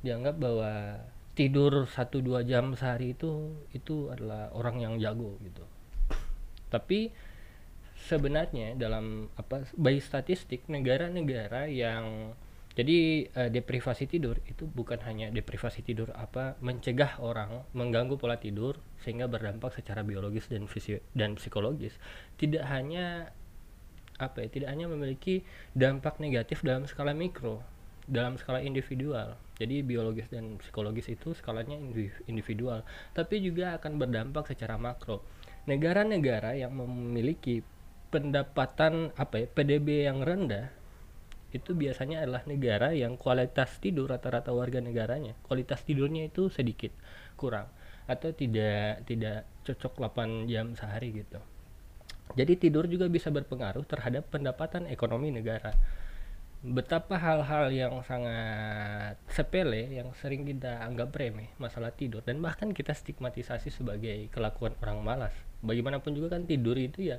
dianggap 0.00 0.40
bahwa 0.40 0.96
tidur 1.36 1.84
1 1.84 1.92
2 1.92 2.48
jam 2.48 2.72
sehari 2.72 3.12
itu 3.12 3.52
itu 3.76 4.08
adalah 4.08 4.48
orang 4.56 4.80
yang 4.80 4.94
jago 4.96 5.36
gitu. 5.44 5.62
Tapi 6.68 7.10
sebenarnya 7.98 8.78
dalam 8.78 9.26
apa 9.34 9.66
by 9.74 9.98
statistik 9.98 10.70
negara-negara 10.70 11.66
yang 11.66 12.32
jadi 12.78 13.26
uh, 13.34 13.50
deprivasi 13.50 14.06
tidur 14.06 14.38
itu 14.46 14.70
bukan 14.70 15.02
hanya 15.02 15.34
deprivasi 15.34 15.82
tidur 15.82 16.14
apa 16.14 16.54
mencegah 16.62 17.18
orang 17.18 17.66
mengganggu 17.74 18.14
pola 18.14 18.38
tidur 18.38 18.78
sehingga 19.02 19.26
berdampak 19.26 19.74
secara 19.74 20.06
biologis 20.06 20.46
dan 20.46 20.70
fisio 20.70 21.02
dan 21.10 21.34
psikologis 21.34 21.98
tidak 22.38 22.62
hanya 22.70 23.34
apa 24.22 24.46
ya 24.46 24.48
tidak 24.50 24.70
hanya 24.70 24.86
memiliki 24.86 25.42
dampak 25.74 26.22
negatif 26.22 26.62
dalam 26.62 26.86
skala 26.86 27.18
mikro 27.18 27.62
dalam 28.08 28.40
skala 28.40 28.64
individual. 28.64 29.36
Jadi 29.58 29.84
biologis 29.84 30.30
dan 30.30 30.56
psikologis 30.62 31.10
itu 31.10 31.34
skalanya 31.34 31.74
individual 32.30 32.86
tapi 33.10 33.42
juga 33.42 33.74
akan 33.74 33.98
berdampak 33.98 34.54
secara 34.54 34.78
makro 34.78 35.26
negara-negara 35.68 36.56
yang 36.56 36.72
memiliki 36.72 37.60
pendapatan 38.08 39.12
apa 39.20 39.44
ya 39.44 39.46
PDB 39.52 40.08
yang 40.08 40.24
rendah 40.24 40.72
itu 41.52 41.76
biasanya 41.76 42.24
adalah 42.24 42.44
negara 42.48 42.96
yang 42.96 43.20
kualitas 43.20 43.76
tidur 43.80 44.08
rata-rata 44.08 44.52
warga 44.52 44.80
negaranya 44.80 45.36
kualitas 45.44 45.84
tidurnya 45.84 46.28
itu 46.28 46.48
sedikit 46.48 46.92
kurang 47.36 47.68
atau 48.08 48.32
tidak 48.32 49.04
tidak 49.04 49.44
cocok 49.68 50.08
8 50.16 50.48
jam 50.48 50.72
sehari 50.72 51.12
gitu. 51.12 51.36
Jadi 52.36 52.56
tidur 52.56 52.88
juga 52.88 53.08
bisa 53.08 53.28
berpengaruh 53.28 53.84
terhadap 53.84 54.28
pendapatan 54.32 54.88
ekonomi 54.88 55.28
negara. 55.32 55.76
Betapa 56.58 57.14
hal-hal 57.20 57.70
yang 57.70 57.94
sangat 58.02 59.14
sepele 59.30 59.94
yang 59.94 60.10
sering 60.18 60.42
kita 60.42 60.82
anggap 60.82 61.14
remeh 61.14 61.54
masalah 61.60 61.94
tidur 61.94 62.24
dan 62.24 62.42
bahkan 62.42 62.74
kita 62.74 62.96
stigmatisasi 62.96 63.70
sebagai 63.70 64.26
kelakuan 64.34 64.74
orang 64.82 64.98
malas. 65.04 65.36
Bagaimanapun 65.64 66.14
juga 66.14 66.38
kan 66.38 66.46
tidur 66.46 66.78
itu 66.78 67.10
ya 67.10 67.18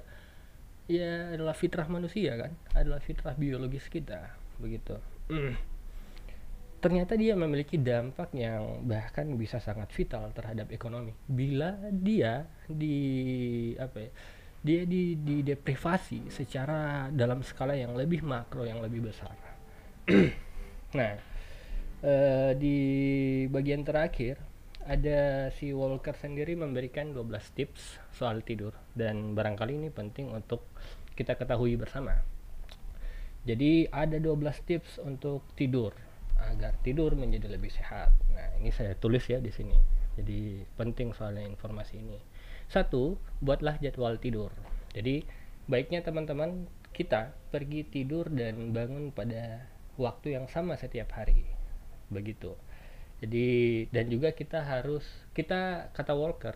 ya 0.90 1.38
adalah 1.38 1.54
fitrah 1.54 1.86
manusia 1.86 2.34
kan 2.34 2.52
adalah 2.74 2.98
fitrah 2.98 3.38
biologis 3.38 3.86
kita 3.88 4.34
begitu. 4.58 4.98
Mm. 5.30 5.54
ternyata 6.80 7.20
dia 7.20 7.36
memiliki 7.36 7.76
dampak 7.76 8.32
yang 8.32 8.88
bahkan 8.88 9.28
bisa 9.36 9.60
sangat 9.60 9.92
vital 9.92 10.32
terhadap 10.32 10.72
ekonomi. 10.72 11.12
Bila 11.28 11.76
dia 11.92 12.48
di 12.72 12.96
apa 13.76 14.00
ya 14.00 14.12
dia 14.60 14.82
di, 14.84 15.16
di 15.20 15.44
deprivasi 15.44 16.32
secara 16.32 17.08
dalam 17.12 17.44
skala 17.44 17.76
yang 17.76 17.96
lebih 17.96 18.24
makro 18.24 18.64
yang 18.64 18.80
lebih 18.80 19.12
besar. 19.12 19.36
Nah 20.90 21.14
eh, 22.02 22.52
di 22.58 22.78
bagian 23.46 23.86
terakhir 23.86 24.42
ada 24.90 25.54
si 25.54 25.70
Walker 25.70 26.18
sendiri 26.18 26.58
memberikan 26.58 27.14
12 27.14 27.30
tips 27.54 28.02
soal 28.10 28.42
tidur 28.42 28.74
dan 28.98 29.38
barangkali 29.38 29.78
ini 29.78 29.90
penting 29.94 30.34
untuk 30.34 30.66
kita 31.14 31.38
ketahui 31.38 31.78
bersama. 31.78 32.18
Jadi 33.46 33.86
ada 33.94 34.18
12 34.18 34.50
tips 34.66 34.98
untuk 35.06 35.46
tidur 35.54 35.94
agar 36.42 36.74
tidur 36.82 37.14
menjadi 37.14 37.54
lebih 37.54 37.70
sehat. 37.70 38.18
Nah, 38.34 38.58
ini 38.58 38.74
saya 38.74 38.98
tulis 38.98 39.22
ya 39.30 39.38
di 39.38 39.54
sini. 39.54 39.78
Jadi 40.18 40.66
penting 40.74 41.14
soalnya 41.14 41.46
informasi 41.46 42.02
ini. 42.02 42.18
Satu, 42.66 43.14
buatlah 43.46 43.78
jadwal 43.78 44.18
tidur. 44.18 44.50
Jadi 44.98 45.22
baiknya 45.70 46.02
teman-teman 46.02 46.66
kita 46.98 47.38
pergi 47.54 47.86
tidur 47.86 48.26
dan 48.34 48.74
bangun 48.74 49.14
pada 49.14 49.70
waktu 50.02 50.34
yang 50.34 50.50
sama 50.50 50.82
setiap 50.82 51.14
hari. 51.14 51.46
Begitu 52.10 52.58
jadi 53.20 53.48
dan 53.92 54.08
juga 54.08 54.32
kita 54.32 54.64
harus 54.64 55.04
kita 55.36 55.92
kata 55.92 56.16
Walker 56.16 56.56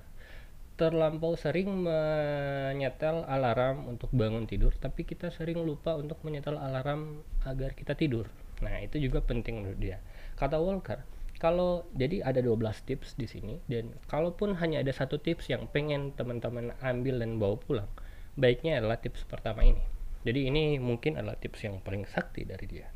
terlampau 0.74 1.38
sering 1.38 1.70
menyetel 1.86 3.28
alarm 3.30 3.86
untuk 3.86 4.10
bangun 4.10 4.50
tidur 4.50 4.74
tapi 4.74 5.06
kita 5.06 5.30
sering 5.30 5.62
lupa 5.62 5.94
untuk 5.94 6.18
menyetel 6.26 6.58
alarm 6.58 7.22
agar 7.46 7.78
kita 7.78 7.94
tidur. 7.94 8.26
Nah 8.66 8.82
itu 8.82 8.98
juga 8.98 9.22
penting 9.22 9.62
menurut 9.62 9.78
dia. 9.78 10.02
Kata 10.34 10.58
Walker 10.58 11.06
kalau 11.38 11.86
jadi 11.94 12.24
ada 12.24 12.40
12 12.40 12.58
tips 12.88 13.20
di 13.20 13.28
sini 13.28 13.60
dan 13.70 13.92
kalaupun 14.08 14.58
hanya 14.58 14.82
ada 14.82 14.96
satu 14.96 15.20
tips 15.20 15.52
yang 15.52 15.68
pengen 15.70 16.16
teman-teman 16.16 16.72
ambil 16.82 17.20
dan 17.22 17.38
bawa 17.38 17.60
pulang 17.60 17.90
baiknya 18.34 18.82
adalah 18.82 18.98
tips 18.98 19.26
pertama 19.30 19.62
ini. 19.62 19.82
Jadi 20.24 20.48
ini 20.50 20.64
mungkin 20.80 21.20
adalah 21.20 21.36
tips 21.38 21.68
yang 21.68 21.84
paling 21.84 22.08
sakti 22.08 22.48
dari 22.48 22.66
dia. 22.66 22.88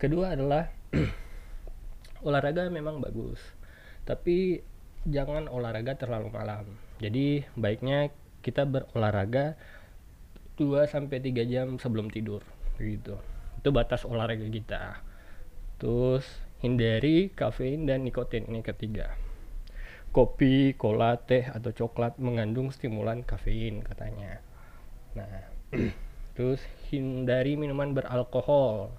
Kedua 0.00 0.34
adalah 0.34 0.66
olahraga 2.24 2.66
memang 2.72 2.98
bagus 3.04 3.38
tapi 4.04 4.60
jangan 5.08 5.48
olahraga 5.48 5.96
terlalu 5.96 6.32
malam. 6.32 6.64
Jadi 7.00 7.44
baiknya 7.56 8.12
kita 8.40 8.64
berolahraga 8.64 9.56
2 10.56 10.84
sampai 10.88 11.20
3 11.20 11.44
jam 11.48 11.76
sebelum 11.76 12.08
tidur 12.08 12.44
gitu. 12.80 13.16
Itu 13.60 13.68
batas 13.72 14.04
olahraga 14.08 14.44
kita. 14.48 15.00
Terus 15.80 16.24
hindari 16.64 17.32
kafein 17.32 17.84
dan 17.84 18.04
nikotin 18.04 18.48
ini 18.48 18.64
ketiga. 18.64 19.16
Kopi, 20.14 20.78
cola, 20.78 21.18
teh 21.18 21.42
atau 21.42 21.74
coklat 21.74 22.16
mengandung 22.22 22.70
stimulan 22.70 23.26
kafein 23.26 23.82
katanya. 23.82 24.40
Nah 25.18 25.52
terus 26.38 26.62
hindari 26.90 27.54
minuman 27.54 27.94
beralkohol 27.94 28.90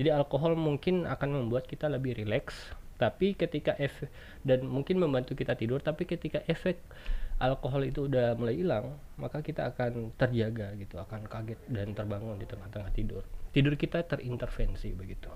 jadi 0.00 0.18
alkohol 0.18 0.58
mungkin 0.58 1.06
akan 1.06 1.44
membuat 1.44 1.70
kita 1.70 1.86
lebih 1.86 2.18
rileks 2.18 2.74
tapi 2.94 3.34
ketika 3.34 3.74
efek 3.76 4.08
dan 4.46 4.66
mungkin 4.66 5.02
membantu 5.02 5.34
kita 5.34 5.58
tidur 5.58 5.82
tapi 5.82 6.06
ketika 6.06 6.46
efek 6.46 6.78
alkohol 7.42 7.82
itu 7.82 8.06
udah 8.06 8.38
mulai 8.38 8.54
hilang 8.54 8.94
maka 9.18 9.42
kita 9.42 9.74
akan 9.74 10.14
terjaga 10.14 10.78
gitu 10.78 11.02
akan 11.02 11.26
kaget 11.26 11.58
dan 11.66 11.90
terbangun 11.92 12.38
di 12.38 12.46
tengah-tengah 12.46 12.90
tidur. 12.94 13.26
Tidur 13.50 13.74
kita 13.74 14.06
terintervensi 14.06 14.94
begitu. 14.94 15.30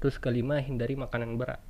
Terus 0.00 0.20
kelima 0.20 0.60
hindari 0.60 0.96
makanan 0.96 1.40
berat. 1.40 1.60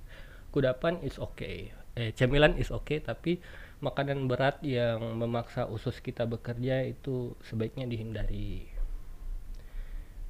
Kudapan 0.50 0.98
is 1.06 1.18
okay. 1.22 1.70
Eh 1.94 2.10
cemilan 2.10 2.58
is 2.58 2.74
okay 2.74 2.98
tapi 2.98 3.38
makanan 3.78 4.26
berat 4.26 4.58
yang 4.66 4.98
memaksa 5.14 5.70
usus 5.70 6.02
kita 6.02 6.26
bekerja 6.26 6.82
itu 6.82 7.38
sebaiknya 7.46 7.86
dihindari. 7.86 8.66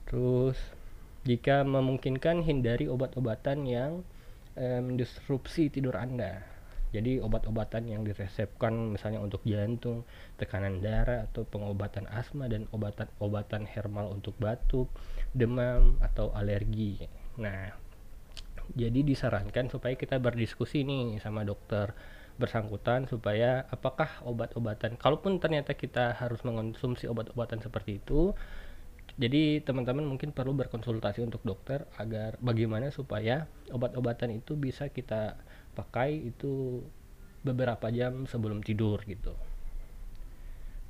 Terus 0.04 0.60
jika 1.26 1.66
memungkinkan 1.66 2.46
hindari 2.46 2.86
obat-obatan 2.86 3.66
yang 3.66 4.06
eh, 4.54 4.80
disrupsi 4.94 5.68
tidur 5.68 5.98
Anda. 5.98 6.46
Jadi 6.94 7.18
obat-obatan 7.18 7.90
yang 7.90 8.06
diresepkan 8.06 8.94
misalnya 8.94 9.18
untuk 9.20 9.42
jantung, 9.42 10.06
tekanan 10.38 10.78
darah 10.80 11.26
atau 11.28 11.42
pengobatan 11.44 12.06
asma 12.08 12.46
dan 12.46 12.70
obatan-obatan 12.70 13.66
herbal 13.66 14.14
untuk 14.14 14.38
batuk, 14.38 14.88
demam 15.34 15.98
atau 15.98 16.30
alergi. 16.32 17.04
Nah, 17.42 17.74
jadi 18.72 19.02
disarankan 19.02 19.68
supaya 19.68 19.98
kita 19.98 20.22
berdiskusi 20.22 20.86
nih 20.86 21.18
sama 21.20 21.42
dokter 21.42 21.92
bersangkutan 22.36 23.08
supaya 23.08 23.64
apakah 23.72 24.20
obat-obatan 24.28 25.00
kalaupun 25.00 25.40
ternyata 25.40 25.72
kita 25.72 26.12
harus 26.20 26.44
mengonsumsi 26.44 27.08
obat-obatan 27.08 27.64
seperti 27.64 27.96
itu 27.96 28.36
jadi 29.16 29.64
teman-teman 29.64 30.04
mungkin 30.04 30.28
perlu 30.36 30.52
berkonsultasi 30.52 31.24
untuk 31.24 31.40
dokter 31.40 31.88
agar 31.96 32.36
bagaimana 32.44 32.92
supaya 32.92 33.48
obat-obatan 33.72 34.36
itu 34.36 34.60
bisa 34.60 34.92
kita 34.92 35.40
pakai 35.72 36.20
itu 36.20 36.84
beberapa 37.40 37.88
jam 37.88 38.28
sebelum 38.28 38.60
tidur 38.60 39.00
gitu. 39.08 39.32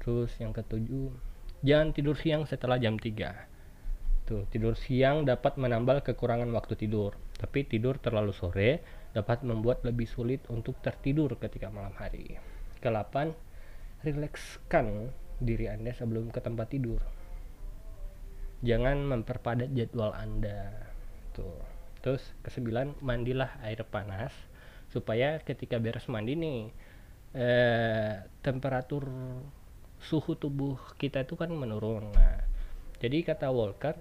Terus 0.03 0.35
yang 0.43 0.51
ketujuh, 0.51 1.15
jangan 1.63 1.95
tidur 1.95 2.19
siang 2.19 2.51
setelah 2.51 2.83
jam 2.83 2.99
3. 2.99 4.27
Tuh, 4.27 4.43
tidur 4.51 4.75
siang 4.75 5.23
dapat 5.23 5.55
menambal 5.55 6.03
kekurangan 6.03 6.51
waktu 6.51 6.75
tidur, 6.75 7.15
tapi 7.39 7.63
tidur 7.63 8.03
terlalu 8.03 8.35
sore 8.35 8.83
dapat 9.15 9.47
membuat 9.47 9.87
lebih 9.87 10.11
sulit 10.11 10.43
untuk 10.51 10.83
tertidur 10.83 11.39
ketika 11.39 11.71
malam 11.71 11.95
hari. 11.95 12.35
Kelapan, 12.83 13.31
rilekskan 14.03 15.15
diri 15.39 15.71
Anda 15.71 15.95
sebelum 15.95 16.35
ke 16.35 16.43
tempat 16.43 16.75
tidur 16.75 17.16
jangan 18.67 19.07
memperpadat 19.07 19.71
jadwal 19.71 20.11
anda. 20.11 20.75
Tuh. 21.33 21.63
Terus 22.03 22.23
kesembilan 22.43 22.99
mandilah 22.99 23.63
air 23.63 23.87
panas 23.87 24.35
supaya 24.91 25.39
ketika 25.43 25.79
beres 25.79 26.07
mandi 26.11 26.35
nih 26.35 26.61
eh, 27.35 28.27
temperatur 28.43 29.07
suhu 30.03 30.35
tubuh 30.35 30.79
kita 30.99 31.23
itu 31.23 31.39
kan 31.39 31.51
menurun. 31.51 32.11
Nah 32.11 32.43
jadi 32.99 33.23
kata 33.23 33.53
Walker 33.53 33.95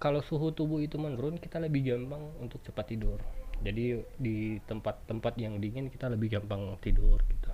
kalau 0.00 0.24
suhu 0.24 0.54
tubuh 0.56 0.80
itu 0.80 0.96
menurun 0.96 1.36
kita 1.36 1.60
lebih 1.60 1.92
gampang 1.92 2.24
untuk 2.40 2.64
cepat 2.64 2.88
tidur. 2.88 3.20
Jadi 3.60 4.00
di 4.16 4.56
tempat-tempat 4.64 5.36
yang 5.36 5.60
dingin 5.60 5.92
kita 5.92 6.08
lebih 6.08 6.40
gampang 6.40 6.80
tidur 6.80 7.20
gitu. 7.28 7.52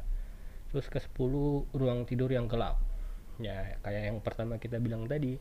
Terus 0.71 0.87
ke 0.87 1.03
10 1.03 1.75
ruang 1.75 2.07
tidur 2.07 2.31
yang 2.31 2.47
gelap. 2.47 2.79
Ya 3.43 3.75
kayak 3.83 4.03
yang 4.15 4.19
pertama 4.23 4.63
kita 4.63 4.79
bilang 4.79 5.11
tadi 5.11 5.39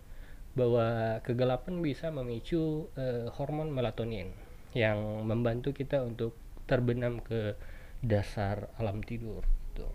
bahwa 0.56 1.20
kegelapan 1.22 1.84
bisa 1.84 2.08
memicu 2.10 2.88
uh, 2.96 3.28
hormon 3.36 3.76
melatonin 3.76 4.32
yang 4.72 4.98
membantu 5.28 5.76
kita 5.76 6.00
untuk 6.00 6.36
terbenam 6.64 7.20
ke 7.20 7.60
dasar 8.00 8.72
alam 8.80 9.04
tidur 9.04 9.44
gitu. 9.44 9.88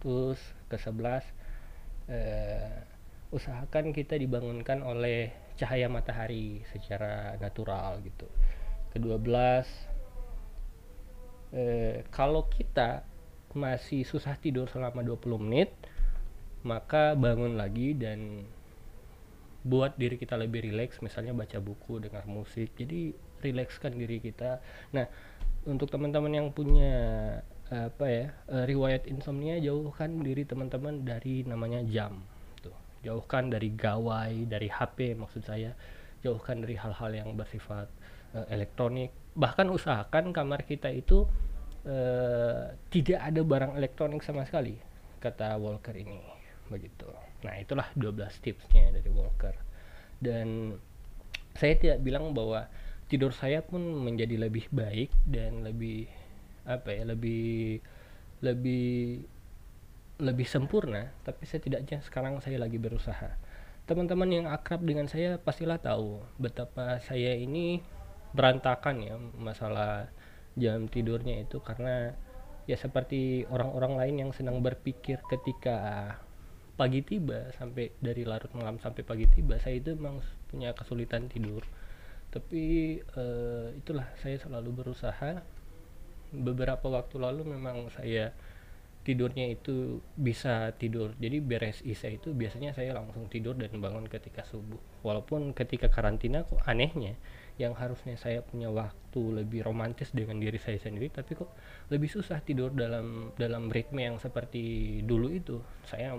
terus 0.00 0.40
ke 0.72 0.80
sebelas 0.80 1.24
uh, 2.08 2.80
usahakan 3.32 3.92
kita 3.92 4.16
dibangunkan 4.16 4.80
oleh 4.80 5.32
cahaya 5.60 5.92
matahari 5.92 6.64
secara 6.72 7.36
natural 7.36 8.00
gitu 8.00 8.28
ke 8.92 9.00
12 9.00 9.28
uh, 11.52 12.00
kalau 12.08 12.48
kita 12.48 13.04
masih 13.56 14.04
susah 14.04 14.36
tidur 14.36 14.68
selama 14.68 15.00
20 15.04 15.44
menit 15.44 15.72
maka 16.64 17.16
bangun 17.16 17.56
lagi 17.56 17.96
dan 17.96 18.44
buat 19.66 19.98
diri 19.98 20.14
kita 20.14 20.38
lebih 20.38 20.62
rileks 20.70 21.02
misalnya 21.02 21.34
baca 21.34 21.58
buku 21.58 21.98
dengar 21.98 22.22
musik. 22.30 22.70
Jadi 22.78 23.10
rilekskan 23.42 23.98
diri 23.98 24.22
kita. 24.22 24.62
Nah 24.94 25.06
untuk 25.66 25.90
teman-teman 25.90 26.30
yang 26.30 26.48
punya 26.54 26.94
apa 27.66 28.06
ya 28.06 28.26
eh, 28.46 28.64
riwayat 28.70 29.10
insomnia 29.10 29.58
jauhkan 29.58 30.22
diri 30.22 30.46
teman-teman 30.46 31.02
dari 31.02 31.42
namanya 31.42 31.82
jam. 31.90 32.22
Tuh 32.62 32.74
jauhkan 33.02 33.50
dari 33.50 33.74
gawai 33.74 34.46
dari 34.46 34.70
HP 34.70 35.18
maksud 35.18 35.42
saya. 35.42 35.74
Jauhkan 36.22 36.62
dari 36.62 36.74
hal-hal 36.74 37.12
yang 37.12 37.30
bersifat 37.38 37.86
uh, 38.34 38.46
elektronik. 38.50 39.14
Bahkan 39.36 39.70
usahakan 39.70 40.34
kamar 40.34 40.66
kita 40.66 40.90
itu 40.90 41.22
uh, 41.86 42.74
tidak 42.90 43.20
ada 43.20 43.40
barang 43.46 43.78
elektronik 43.78 44.24
sama 44.26 44.42
sekali 44.42 44.74
kata 45.22 45.54
Walker 45.60 45.94
ini. 45.94 46.18
Begitu 46.66 47.25
Nah, 47.46 47.56
itulah 47.62 47.86
12 47.94 48.42
tipsnya 48.42 48.90
dari 48.90 49.06
Walker. 49.14 49.54
Dan 50.18 50.74
saya 51.54 51.78
tidak 51.78 52.02
bilang 52.02 52.34
bahwa 52.34 52.66
tidur 53.06 53.30
saya 53.30 53.62
pun 53.62 53.80
menjadi 54.02 54.34
lebih 54.36 54.66
baik 54.74 55.14
dan 55.22 55.62
lebih 55.62 56.10
apa 56.66 56.90
ya, 56.90 57.06
lebih 57.06 57.78
lebih 58.42 59.22
lebih 60.16 60.48
sempurna, 60.48 61.12
tapi 61.22 61.44
setidaknya 61.44 62.02
sekarang 62.02 62.40
saya 62.42 62.58
lagi 62.58 62.80
berusaha. 62.80 63.36
Teman-teman 63.86 64.26
yang 64.32 64.46
akrab 64.50 64.82
dengan 64.82 65.06
saya 65.06 65.38
pastilah 65.38 65.78
tahu 65.78 66.18
betapa 66.42 66.98
saya 67.04 67.38
ini 67.38 67.78
berantakan 68.34 68.96
ya 69.00 69.14
masalah 69.38 70.10
jam 70.58 70.88
tidurnya 70.90 71.46
itu 71.46 71.62
karena 71.62 72.16
ya 72.66 72.74
seperti 72.74 73.46
orang-orang 73.46 73.94
lain 73.94 74.16
yang 74.26 74.30
senang 74.34 74.58
berpikir 74.58 75.22
ketika 75.30 76.18
pagi 76.76 77.00
tiba 77.00 77.48
sampai 77.56 77.88
dari 77.96 78.28
larut 78.28 78.52
malam 78.52 78.76
sampai 78.76 79.00
pagi 79.00 79.24
tiba 79.32 79.56
saya 79.56 79.80
itu 79.80 79.96
memang 79.96 80.20
punya 80.52 80.76
kesulitan 80.76 81.26
tidur. 81.32 81.64
Tapi 82.28 82.96
uh, 83.16 83.72
itulah 83.72 84.06
saya 84.20 84.36
selalu 84.36 84.84
berusaha. 84.84 85.40
Beberapa 86.36 86.92
waktu 86.92 87.16
lalu 87.16 87.48
memang 87.48 87.88
saya 87.88 88.36
tidurnya 89.06 89.54
itu 89.54 90.02
bisa 90.18 90.74
tidur. 90.74 91.14
Jadi 91.16 91.38
beres 91.38 91.78
isya 91.86 92.10
itu 92.10 92.34
biasanya 92.34 92.74
saya 92.74 92.90
langsung 92.92 93.30
tidur 93.30 93.54
dan 93.54 93.72
bangun 93.78 94.10
ketika 94.10 94.42
subuh. 94.42 94.82
Walaupun 95.06 95.54
ketika 95.54 95.86
karantina 95.86 96.42
kok 96.42 96.58
anehnya 96.66 97.14
yang 97.56 97.72
harusnya 97.72 98.18
saya 98.20 98.42
punya 98.44 98.68
waktu 98.68 99.22
lebih 99.32 99.64
romantis 99.64 100.12
dengan 100.12 100.36
diri 100.36 100.60
saya 100.60 100.76
sendiri 100.76 101.08
tapi 101.08 101.32
kok 101.38 101.48
lebih 101.88 102.10
susah 102.10 102.44
tidur 102.44 102.68
dalam 102.68 103.32
dalam 103.40 103.72
ritme 103.72 104.02
yang 104.02 104.18
seperti 104.18 105.00
dulu 105.06 105.30
itu. 105.30 105.62
Saya 105.86 106.18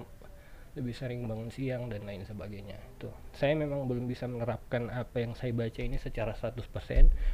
lebih 0.77 0.93
sering 0.93 1.25
bangun 1.25 1.49
siang 1.49 1.89
dan 1.89 2.05
lain 2.05 2.21
sebagainya. 2.23 2.77
Tuh 3.01 3.11
saya 3.33 3.57
memang 3.57 3.89
belum 3.89 4.05
bisa 4.05 4.29
menerapkan 4.29 4.93
apa 4.93 5.25
yang 5.25 5.33
saya 5.33 5.51
baca 5.51 5.81
ini 5.81 5.97
secara 5.97 6.37
100% 6.37 6.61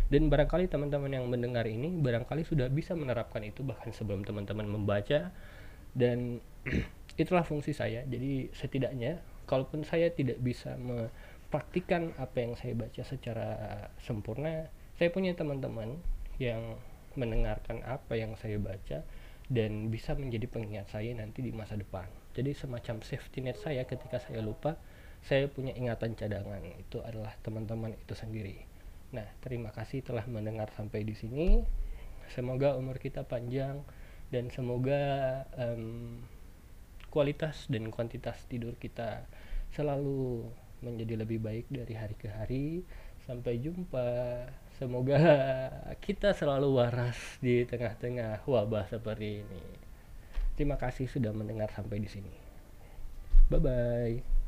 dan 0.08 0.22
barangkali 0.32 0.72
teman-teman 0.72 1.12
yang 1.12 1.28
mendengar 1.28 1.68
ini 1.68 1.92
barangkali 2.00 2.48
sudah 2.48 2.72
bisa 2.72 2.96
menerapkan 2.96 3.44
itu 3.44 3.62
bahkan 3.62 3.92
sebelum 3.92 4.24
teman-teman 4.24 4.66
membaca. 4.66 5.36
Dan 5.94 6.40
itulah 7.22 7.44
fungsi 7.46 7.76
saya. 7.76 8.02
Jadi 8.08 8.50
setidaknya 8.56 9.22
kalaupun 9.46 9.84
saya 9.84 10.10
tidak 10.10 10.40
bisa 10.40 10.80
mempraktikkan 10.80 12.16
apa 12.16 12.38
yang 12.40 12.56
saya 12.56 12.74
baca 12.74 13.02
secara 13.04 13.50
sempurna 14.00 14.72
saya 14.98 15.10
punya 15.10 15.34
teman-teman 15.36 16.00
yang 16.38 16.80
mendengarkan 17.14 17.82
apa 17.86 18.18
yang 18.18 18.34
saya 18.38 18.58
baca 18.58 19.06
dan 19.52 19.92
bisa 19.92 20.16
menjadi 20.18 20.50
pengingat 20.50 20.90
saya 20.90 21.14
nanti 21.14 21.46
di 21.46 21.52
masa 21.54 21.78
depan 21.78 22.08
jadi 22.34 22.52
semacam 22.58 23.06
safety 23.06 23.46
net 23.46 23.62
saya 23.62 23.86
ketika 23.86 24.18
saya 24.18 24.42
lupa 24.42 24.78
saya 25.24 25.48
punya 25.48 25.72
ingatan 25.78 26.18
cadangan 26.20 26.60
itu 26.66 27.00
adalah 27.00 27.32
teman-teman 27.40 27.96
itu 27.96 28.12
sendiri. 28.12 28.60
Nah 29.16 29.24
terima 29.40 29.72
kasih 29.72 30.04
telah 30.04 30.28
mendengar 30.28 30.68
sampai 30.76 31.08
di 31.08 31.16
sini. 31.16 31.64
Semoga 32.36 32.76
umur 32.76 33.00
kita 33.00 33.24
panjang 33.24 33.80
dan 34.34 34.52
semoga 34.52 35.00
um, 35.56 36.20
kualitas 37.08 37.72
dan 37.72 37.88
kuantitas 37.88 38.44
tidur 38.52 38.76
kita 38.76 39.24
selalu 39.72 40.44
menjadi 40.84 41.24
lebih 41.24 41.40
baik 41.40 41.72
dari 41.72 41.94
hari 41.96 42.16
ke 42.20 42.28
hari. 42.28 42.68
Sampai 43.24 43.64
jumpa. 43.64 44.44
Semoga 44.76 45.24
kita 46.06 46.36
selalu 46.36 46.84
waras 46.84 47.40
di 47.40 47.64
tengah-tengah 47.64 48.44
wabah 48.44 48.92
seperti 48.92 49.40
ini 49.40 49.83
Terima 50.54 50.78
kasih 50.78 51.10
sudah 51.10 51.34
mendengar 51.34 51.70
sampai 51.74 51.98
di 51.98 52.10
sini. 52.10 52.34
Bye 53.50 53.60
bye. 53.62 54.43